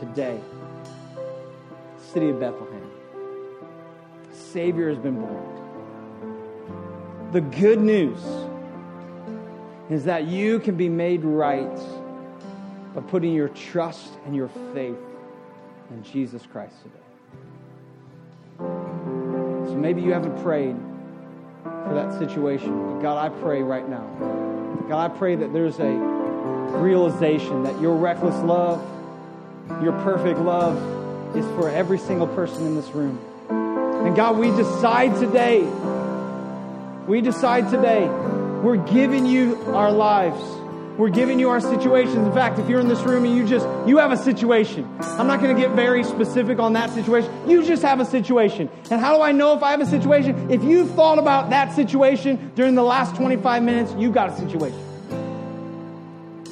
Today, 0.00 0.40
city 2.12 2.28
of 2.28 2.40
Bethlehem, 2.40 2.90
Savior 4.32 4.88
has 4.88 4.98
been 4.98 5.20
born. 5.20 5.48
The 7.32 7.40
good 7.40 7.80
news 7.80 8.20
is 9.90 10.04
that 10.04 10.26
you 10.26 10.58
can 10.58 10.76
be 10.76 10.88
made 10.88 11.24
right 11.24 11.78
by 12.94 13.00
putting 13.02 13.32
your 13.32 13.48
trust 13.48 14.10
and 14.26 14.34
your 14.34 14.48
faith 14.74 14.98
in 15.90 16.02
Jesus 16.02 16.44
Christ 16.50 16.74
today. 16.82 16.96
So 18.58 19.76
maybe 19.76 20.02
you 20.02 20.12
haven't 20.12 20.42
prayed 20.42 20.76
for 21.92 21.96
that 21.96 22.18
situation. 22.18 23.02
God, 23.02 23.22
I 23.22 23.28
pray 23.40 23.62
right 23.62 23.86
now. 23.86 24.06
God, 24.88 25.10
I 25.10 25.14
pray 25.14 25.34
that 25.34 25.52
there's 25.52 25.78
a 25.78 25.90
realization 25.90 27.64
that 27.64 27.78
your 27.82 27.96
reckless 27.96 28.34
love, 28.42 28.82
your 29.82 29.92
perfect 30.02 30.40
love, 30.40 31.36
is 31.36 31.44
for 31.54 31.68
every 31.68 31.98
single 31.98 32.26
person 32.28 32.64
in 32.66 32.74
this 32.76 32.88
room. 32.92 33.20
And 33.50 34.16
God, 34.16 34.38
we 34.38 34.50
decide 34.52 35.16
today, 35.16 35.64
we 37.06 37.20
decide 37.20 37.68
today, 37.70 38.06
we're 38.06 38.76
giving 38.76 39.26
you 39.26 39.60
our 39.66 39.92
lives. 39.92 40.42
We're 40.98 41.08
giving 41.08 41.40
you 41.40 41.48
our 41.48 41.60
situations. 41.60 42.16
In 42.16 42.32
fact, 42.32 42.58
if 42.58 42.68
you're 42.68 42.80
in 42.80 42.88
this 42.88 43.00
room 43.00 43.24
and 43.24 43.34
you 43.34 43.46
just, 43.46 43.66
you 43.88 43.96
have 43.96 44.12
a 44.12 44.16
situation. 44.16 44.84
I'm 45.00 45.26
not 45.26 45.40
going 45.40 45.54
to 45.54 45.60
get 45.60 45.70
very 45.70 46.04
specific 46.04 46.58
on 46.58 46.74
that 46.74 46.90
situation. 46.90 47.32
You 47.48 47.64
just 47.64 47.82
have 47.82 47.98
a 47.98 48.04
situation. 48.04 48.68
And 48.90 49.00
how 49.00 49.16
do 49.16 49.22
I 49.22 49.32
know 49.32 49.56
if 49.56 49.62
I 49.62 49.70
have 49.70 49.80
a 49.80 49.86
situation? 49.86 50.50
If 50.50 50.62
you 50.62 50.86
thought 50.86 51.18
about 51.18 51.48
that 51.50 51.74
situation 51.74 52.52
during 52.54 52.74
the 52.74 52.82
last 52.82 53.16
25 53.16 53.62
minutes, 53.62 53.94
you 53.96 54.10
got 54.10 54.30
a 54.30 54.36
situation. 54.36 54.78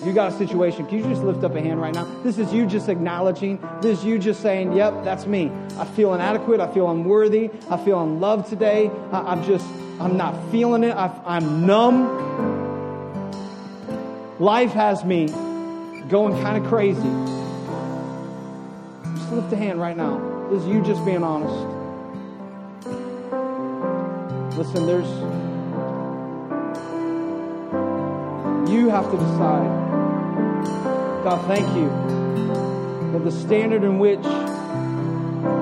You 0.03 0.15
got 0.15 0.33
a 0.33 0.37
situation. 0.39 0.87
Can 0.87 0.99
you 0.99 1.05
just 1.05 1.23
lift 1.23 1.45
up 1.45 1.55
a 1.55 1.61
hand 1.61 1.79
right 1.79 1.95
now? 1.95 2.05
This 2.23 2.39
is 2.39 2.51
you 2.55 2.65
just 2.65 2.89
acknowledging. 2.89 3.59
This 3.83 3.99
is 3.99 4.05
you 4.07 4.19
just 4.19 4.41
saying, 4.41 4.73
yep, 4.73 5.05
that's 5.05 5.27
me. 5.27 5.53
I 5.77 5.85
feel 5.85 6.15
inadequate. 6.15 6.61
I 6.61 6.73
feel 6.73 6.91
unworthy. 6.91 7.51
I 7.69 7.77
feel 7.77 8.03
unloved 8.03 8.49
today. 8.49 8.91
I, 9.13 9.33
am 9.33 9.45
just, 9.45 9.67
I'm 10.01 10.17
not 10.17 10.35
feeling 10.51 10.85
it. 10.85 10.97
I, 10.97 11.15
I'm 11.27 11.67
numb. 11.67 12.60
Life 14.41 14.73
has 14.73 15.05
me 15.05 15.27
going 16.09 16.33
kind 16.43 16.57
of 16.57 16.67
crazy. 16.67 17.03
Just 19.15 19.33
lift 19.33 19.53
a 19.53 19.57
hand 19.57 19.79
right 19.79 19.95
now. 19.95 20.49
This 20.49 20.63
is 20.63 20.67
you 20.69 20.83
just 20.83 21.05
being 21.05 21.23
honest. 21.23 21.55
Listen, 24.57 24.87
there's. 24.87 25.07
You 28.73 28.89
have 28.89 29.11
to 29.11 29.19
decide. 29.19 29.69
God, 31.23 31.47
thank 31.47 31.69
you 31.77 31.91
that 33.13 33.23
the 33.23 33.31
standard 33.31 33.85
in 33.85 33.99
which 33.99 34.25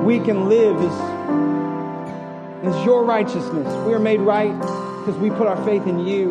we 0.04 0.20
can 0.24 0.48
live 0.48 0.76
is 0.80 2.72
is 2.72 2.84
your 2.84 3.04
righteousness. 3.04 3.66
We 3.84 3.92
are 3.92 3.98
made 3.98 4.20
right 4.20 4.56
because 5.00 5.16
we 5.16 5.30
put 5.30 5.48
our 5.48 5.56
faith 5.64 5.84
in 5.88 6.06
you. 6.06 6.28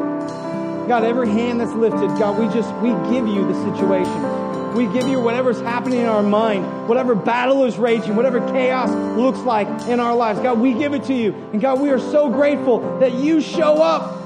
God, 0.87 1.03
every 1.03 1.27
hand 1.27 1.59
that's 1.59 1.73
lifted, 1.73 2.07
God, 2.17 2.39
we 2.39 2.45
just, 2.53 2.73
we 2.75 2.89
give 3.11 3.27
you 3.27 3.45
the 3.45 3.53
situation. 3.71 4.73
We 4.73 4.85
give 4.87 5.07
you 5.07 5.19
whatever's 5.19 5.59
happening 5.59 6.01
in 6.01 6.05
our 6.05 6.23
mind, 6.23 6.87
whatever 6.87 7.13
battle 7.13 7.65
is 7.65 7.77
raging, 7.77 8.15
whatever 8.15 8.39
chaos 8.51 8.89
looks 9.17 9.39
like 9.39 9.67
in 9.89 9.99
our 9.99 10.15
lives. 10.15 10.39
God, 10.39 10.59
we 10.59 10.73
give 10.73 10.93
it 10.93 11.03
to 11.05 11.13
you. 11.13 11.33
And 11.51 11.59
God, 11.59 11.81
we 11.81 11.89
are 11.89 11.99
so 11.99 12.29
grateful 12.29 12.99
that 12.99 13.13
you 13.13 13.41
show 13.41 13.81
up. 13.81 14.21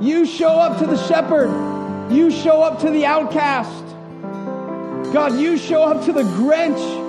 You 0.00 0.26
show 0.26 0.50
up 0.50 0.78
to 0.78 0.86
the 0.86 0.96
shepherd. 1.08 1.48
You 2.12 2.30
show 2.30 2.62
up 2.62 2.80
to 2.82 2.90
the 2.90 3.06
outcast. 3.06 3.84
God, 5.12 5.40
you 5.40 5.58
show 5.58 5.82
up 5.82 6.04
to 6.04 6.12
the 6.12 6.22
Grinch. 6.22 7.06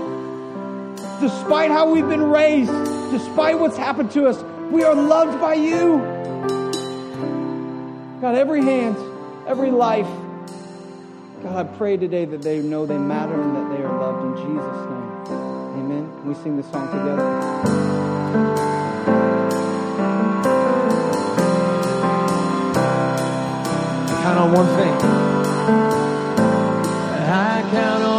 Despite 1.19 1.69
how 1.69 1.91
we've 1.91 2.07
been 2.07 2.23
raised, 2.23 2.71
despite 3.11 3.59
what's 3.59 3.77
happened 3.77 4.11
to 4.11 4.25
us, 4.25 4.41
we 4.71 4.83
are 4.83 4.95
loved 4.95 5.39
by 5.39 5.55
you. 5.55 6.18
God, 8.21 8.35
every 8.35 8.61
hand, 8.61 8.97
every 9.47 9.71
life. 9.71 10.07
God, 11.41 11.55
I 11.55 11.63
pray 11.77 11.95
today 11.95 12.25
that 12.25 12.41
they 12.41 12.59
know 12.59 12.85
they 12.85 12.97
matter 12.97 13.39
and 13.39 13.55
that 13.55 13.69
they 13.77 13.81
are 13.81 13.97
loved 13.97 14.25
in 14.25 14.45
Jesus' 14.45 14.89
name. 14.89 15.09
Amen. 15.79 16.11
Can 16.19 16.27
we 16.27 16.33
sing 16.35 16.57
this 16.57 16.69
song 16.69 16.87
together? 16.87 17.23
count 24.21 24.37
on 24.37 24.51
one 24.51 24.67
thing. 24.75 24.93
I 27.31 27.69
count 27.71 28.03
on 28.03 28.18